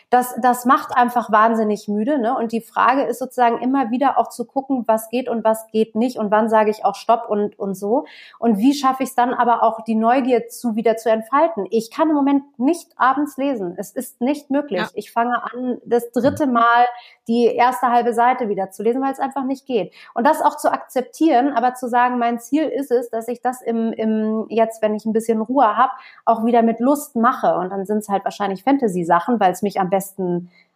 das, 0.10 0.36
das 0.42 0.64
macht 0.64 0.96
einfach 0.96 1.32
wahnsinnig 1.32 1.90
müde. 1.90 2.18
Ne? 2.18 2.36
Und 2.38 2.54
die 2.54 2.62
Frage 2.62 3.04
ist 3.04 3.20
sozusagen 3.20 3.60
immer 3.60 3.92
wieder 3.92 4.18
auch 4.18 4.30
zu 4.30 4.46
gucken, 4.46 4.86
was 4.88 5.10
geht 5.10 5.28
und 5.28 5.44
was 5.44 5.68
geht 5.68 5.96
nicht 5.96 6.18
und 6.18 6.32
wann 6.32 6.48
sage 6.48 6.72
ich 6.72 6.86
auch 6.86 6.96
Stopp 6.96 7.30
und, 7.30 7.60
und 7.60 7.76
so. 7.76 8.06
Und 8.40 8.58
wie 8.58 8.74
schaffe 8.74 9.04
ich 9.04 9.10
es 9.10 9.16
dann 9.16 9.34
aber 9.34 9.64
auch, 9.64 9.82
die 9.84 9.96
Neugier 9.96 10.48
zu 10.48 10.78
wieder 10.78 10.96
zu 10.96 11.10
entfalten? 11.10 11.68
Ich 11.72 11.92
kann 11.92 12.10
im 12.10 12.16
Moment 12.16 12.58
nicht 12.58 12.92
abends 12.96 13.36
lesen. 13.36 13.76
Es 13.78 13.92
ist 13.92 14.22
nicht 14.22 14.50
möglich. 14.50 14.80
Ja. 14.80 14.90
Ich 14.94 15.12
fange 15.12 15.44
an, 15.44 15.80
das 15.84 16.10
dritte 16.12 16.48
Mal 16.48 16.86
die 17.28 17.46
erste 17.46 17.88
halbe 17.88 18.14
Seite 18.14 18.48
wieder 18.48 18.72
zu 18.72 18.84
lesen, 18.84 19.02
weil 19.02 19.12
es 19.12 19.20
einfach 19.20 19.44
nicht 19.44 19.66
geht. 19.66 19.94
Und 20.14 20.26
das 20.26 20.42
auch 20.42 20.56
zu 20.56 20.72
akzeptieren, 20.72 21.52
aber 21.52 21.74
zu 21.74 21.90
sagen, 21.90 22.18
mein 22.18 22.40
Ziel 22.40 22.64
ist 22.64 22.92
es, 22.92 23.10
dass 23.10 23.28
ich 23.28 23.42
das 23.42 23.62
im, 23.62 23.92
im 23.92 24.46
jetzt, 24.48 24.82
wenn 24.82 24.96
ich 24.96 25.06
ein 25.06 25.12
bisschen 25.12 25.42
Ruhe 25.42 25.76
habe, 25.76 25.92
auch 26.24 26.46
wieder 26.46 26.62
mit 26.62 26.80
Lust 26.80 27.18
mache. 27.18 27.56
Und 27.56 27.72
dann 27.72 27.86
sind 27.86 27.98
es 27.98 28.08
halt 28.08 28.24
wahrscheinlich 28.24 28.64
Fantasy-Sachen, 28.64 29.42
weil 29.42 29.52
es 29.52 29.62
mich 29.62 29.82
am 29.82 29.90
besten 29.90 29.97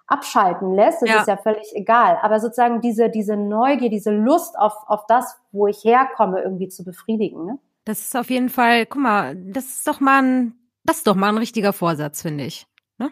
abschalten 0.07 0.75
lässt, 0.75 1.01
das 1.01 1.09
ja. 1.09 1.19
ist 1.21 1.27
ja 1.27 1.37
völlig 1.37 1.73
egal. 1.73 2.17
Aber 2.21 2.39
sozusagen 2.39 2.81
diese, 2.81 3.09
diese 3.09 3.37
Neugier, 3.37 3.89
diese 3.89 4.11
Lust 4.11 4.59
auf, 4.59 4.73
auf 4.87 5.05
das, 5.07 5.37
wo 5.51 5.67
ich 5.67 5.83
herkomme, 5.83 6.41
irgendwie 6.41 6.67
zu 6.67 6.83
befriedigen. 6.83 7.45
Ne? 7.45 7.59
Das 7.85 7.99
ist 8.01 8.15
auf 8.15 8.29
jeden 8.29 8.49
Fall, 8.49 8.85
guck 8.85 9.01
mal, 9.01 9.35
das 9.35 9.65
ist 9.65 9.87
doch 9.87 9.99
mal 9.99 10.21
ein, 10.21 10.53
das 10.83 10.97
ist 10.97 11.07
doch 11.07 11.15
mal 11.15 11.29
ein 11.29 11.37
richtiger 11.37 11.71
Vorsatz, 11.71 12.21
finde 12.21 12.43
ich. 12.43 12.67
Ne? 12.97 13.11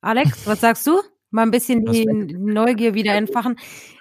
Alex, 0.00 0.46
was 0.46 0.60
sagst 0.60 0.86
du? 0.86 1.00
Mal 1.34 1.42
ein 1.42 1.50
bisschen 1.50 1.84
die 1.84 2.06
Neugier 2.06 2.94
wieder 2.94 3.12
entfachen. 3.16 3.56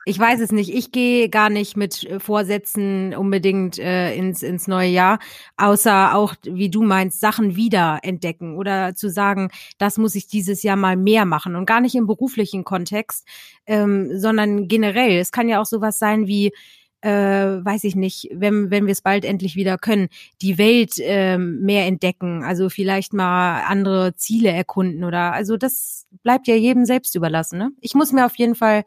Ich 0.06 0.20
weiß 0.20 0.40
es 0.40 0.52
nicht. 0.52 0.72
Ich 0.72 0.92
gehe 0.92 1.30
gar 1.30 1.50
nicht 1.50 1.76
mit 1.76 2.04
äh, 2.04 2.20
Vorsätzen 2.20 3.16
unbedingt 3.16 3.80
äh, 3.80 4.14
ins, 4.16 4.44
ins 4.44 4.68
neue 4.68 4.90
Jahr, 4.90 5.18
außer 5.58 6.14
auch, 6.14 6.36
wie 6.44 6.70
du 6.70 6.84
meinst, 6.84 7.20
Sachen 7.20 7.56
wieder 7.56 8.02
entdecken 8.04 8.56
oder 8.56 8.94
zu 8.94 9.10
sagen, 9.10 9.50
das 9.80 9.98
muss 9.98 10.14
ich 10.14 10.28
dieses 10.28 10.62
Jahr 10.62 10.76
mal 10.76 10.96
mehr 10.96 11.26
machen 11.26 11.56
und 11.56 11.66
gar 11.66 11.82
nicht 11.82 11.96
im 11.96 12.06
beruflichen 12.06 12.64
Kontext, 12.64 13.28
ähm, 13.66 14.20
sondern 14.20 14.68
generell. 14.68 15.18
Es 15.18 15.32
kann 15.32 15.50
ja 15.50 15.60
auch 15.60 15.66
sowas 15.66 15.98
sein 15.98 16.28
wie, 16.28 16.52
äh, 17.04 17.66
weiß 17.66 17.84
ich 17.84 17.98
nicht, 17.98 18.30
wenn, 18.32 18.72
wenn 18.72 18.86
wir 18.86 18.94
es 18.94 19.02
bald 19.02 19.26
endlich 19.26 19.58
wieder 19.58 19.78
können, 19.78 20.08
die 20.42 20.58
Welt 20.58 20.94
äh, 21.00 21.38
mehr 21.38 21.86
entdecken, 21.86 22.44
also 22.44 22.70
vielleicht 22.70 23.12
mal 23.12 23.64
andere 23.68 24.16
Ziele 24.16 24.50
erkunden 24.52 25.04
oder 25.04 25.34
also 25.34 25.58
das 25.58 26.08
bleibt 26.24 26.48
ja 26.48 26.56
jedem 26.56 26.86
selbst 26.86 27.16
überlassen. 27.16 27.60
Ne? 27.60 27.72
Ich 27.82 27.94
muss 27.94 28.14
mir 28.14 28.26
auf 28.26 28.38
jeden 28.38 28.56
Fall 28.56 28.86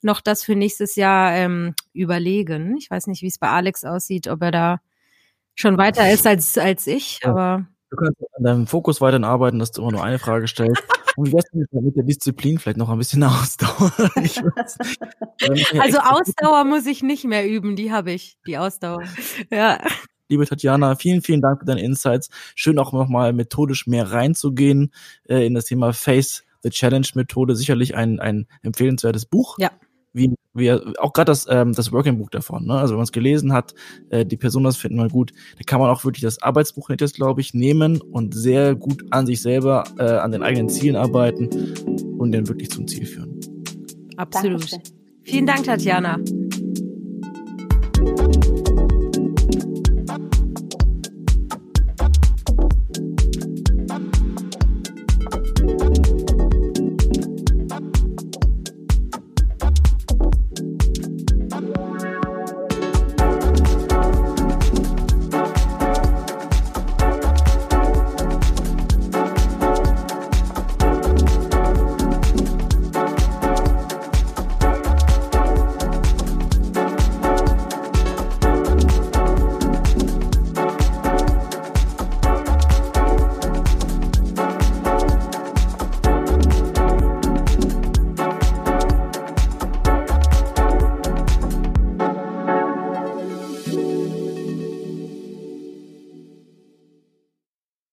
noch 0.00 0.20
das 0.20 0.42
für 0.42 0.56
nächstes 0.56 0.96
Jahr 0.96 1.32
ähm, 1.34 1.74
überlegen. 1.92 2.76
Ich 2.78 2.90
weiß 2.90 3.06
nicht, 3.06 3.22
wie 3.22 3.28
es 3.28 3.38
bei 3.38 3.48
Alex 3.48 3.84
aussieht, 3.84 4.26
ob 4.26 4.42
er 4.42 4.50
da 4.50 4.80
schon 5.54 5.78
weiter 5.78 6.10
ist 6.10 6.26
als, 6.26 6.58
als 6.58 6.88
ich, 6.88 7.20
aber. 7.22 7.66
Du 7.90 7.96
kannst 7.96 8.20
an 8.36 8.42
deinem 8.42 8.66
Fokus 8.66 9.00
weiterhin 9.00 9.22
arbeiten, 9.24 9.60
dass 9.60 9.70
du 9.70 9.82
immer 9.82 9.92
nur 9.92 10.02
eine 10.02 10.18
Frage 10.18 10.48
stellst. 10.48 10.82
Und 11.16 11.28
wie 11.28 11.32
wär's 11.32 11.44
denn 11.52 11.66
mit 11.70 11.96
der 11.96 12.04
Disziplin 12.04 12.58
vielleicht 12.58 12.78
noch 12.78 12.88
ein 12.88 12.98
bisschen 12.98 13.22
Ausdauer? 13.24 13.92
also 15.78 15.98
Ausdauer 15.98 16.64
muss 16.64 16.86
ich 16.86 17.02
nicht 17.02 17.24
mehr 17.24 17.48
üben, 17.48 17.76
die 17.76 17.92
habe 17.92 18.12
ich, 18.12 18.38
die 18.46 18.58
Ausdauer. 18.58 19.02
Ja. 19.50 19.78
Liebe 20.28 20.46
Tatjana, 20.46 20.94
vielen, 20.96 21.20
vielen 21.20 21.42
Dank 21.42 21.60
für 21.60 21.66
deine 21.66 21.82
Insights. 21.82 22.30
Schön 22.54 22.78
auch 22.78 22.92
nochmal 22.92 23.32
methodisch 23.32 23.86
mehr 23.86 24.12
reinzugehen 24.12 24.92
äh, 25.28 25.44
in 25.46 25.54
das 25.54 25.66
Thema 25.66 25.92
Face 25.92 26.44
the 26.62 26.70
Challenge 26.70 27.08
Methode. 27.14 27.54
Sicherlich 27.54 27.94
ein, 27.94 28.18
ein 28.18 28.46
empfehlenswertes 28.62 29.26
Buch. 29.26 29.58
Ja 29.58 29.70
wie 30.12 30.34
wir 30.54 30.94
auch 30.98 31.12
gerade 31.12 31.30
das 31.30 31.46
ähm, 31.48 31.72
das 31.72 31.92
Working 31.92 32.18
Book 32.18 32.30
davon, 32.30 32.66
ne? 32.66 32.74
Also 32.74 32.92
wenn 32.92 32.98
man 32.98 33.04
es 33.04 33.12
gelesen 33.12 33.52
hat, 33.52 33.74
äh, 34.10 34.24
die 34.24 34.36
Person 34.36 34.64
das 34.64 34.76
finden 34.76 34.98
wir 34.98 35.08
gut, 35.08 35.32
da 35.56 35.62
kann 35.64 35.80
man 35.80 35.90
auch 35.90 36.04
wirklich 36.04 36.22
das 36.22 36.42
Arbeitsbuch 36.42 36.90
jetzt 36.90 37.14
glaube 37.14 37.40
ich 37.40 37.54
nehmen 37.54 38.00
und 38.00 38.34
sehr 38.34 38.74
gut 38.74 39.04
an 39.10 39.26
sich 39.26 39.40
selber 39.40 39.84
äh, 39.98 40.04
an 40.04 40.32
den 40.32 40.42
eigenen 40.42 40.68
Zielen 40.68 40.96
arbeiten 40.96 41.48
und 42.18 42.32
den 42.32 42.48
wirklich 42.48 42.70
zum 42.70 42.86
Ziel 42.86 43.06
führen. 43.06 43.40
Absolut. 44.16 44.72
Dankeschön. 44.72 45.02
Vielen 45.24 45.46
Dank, 45.46 45.64
Tatjana. 45.64 46.18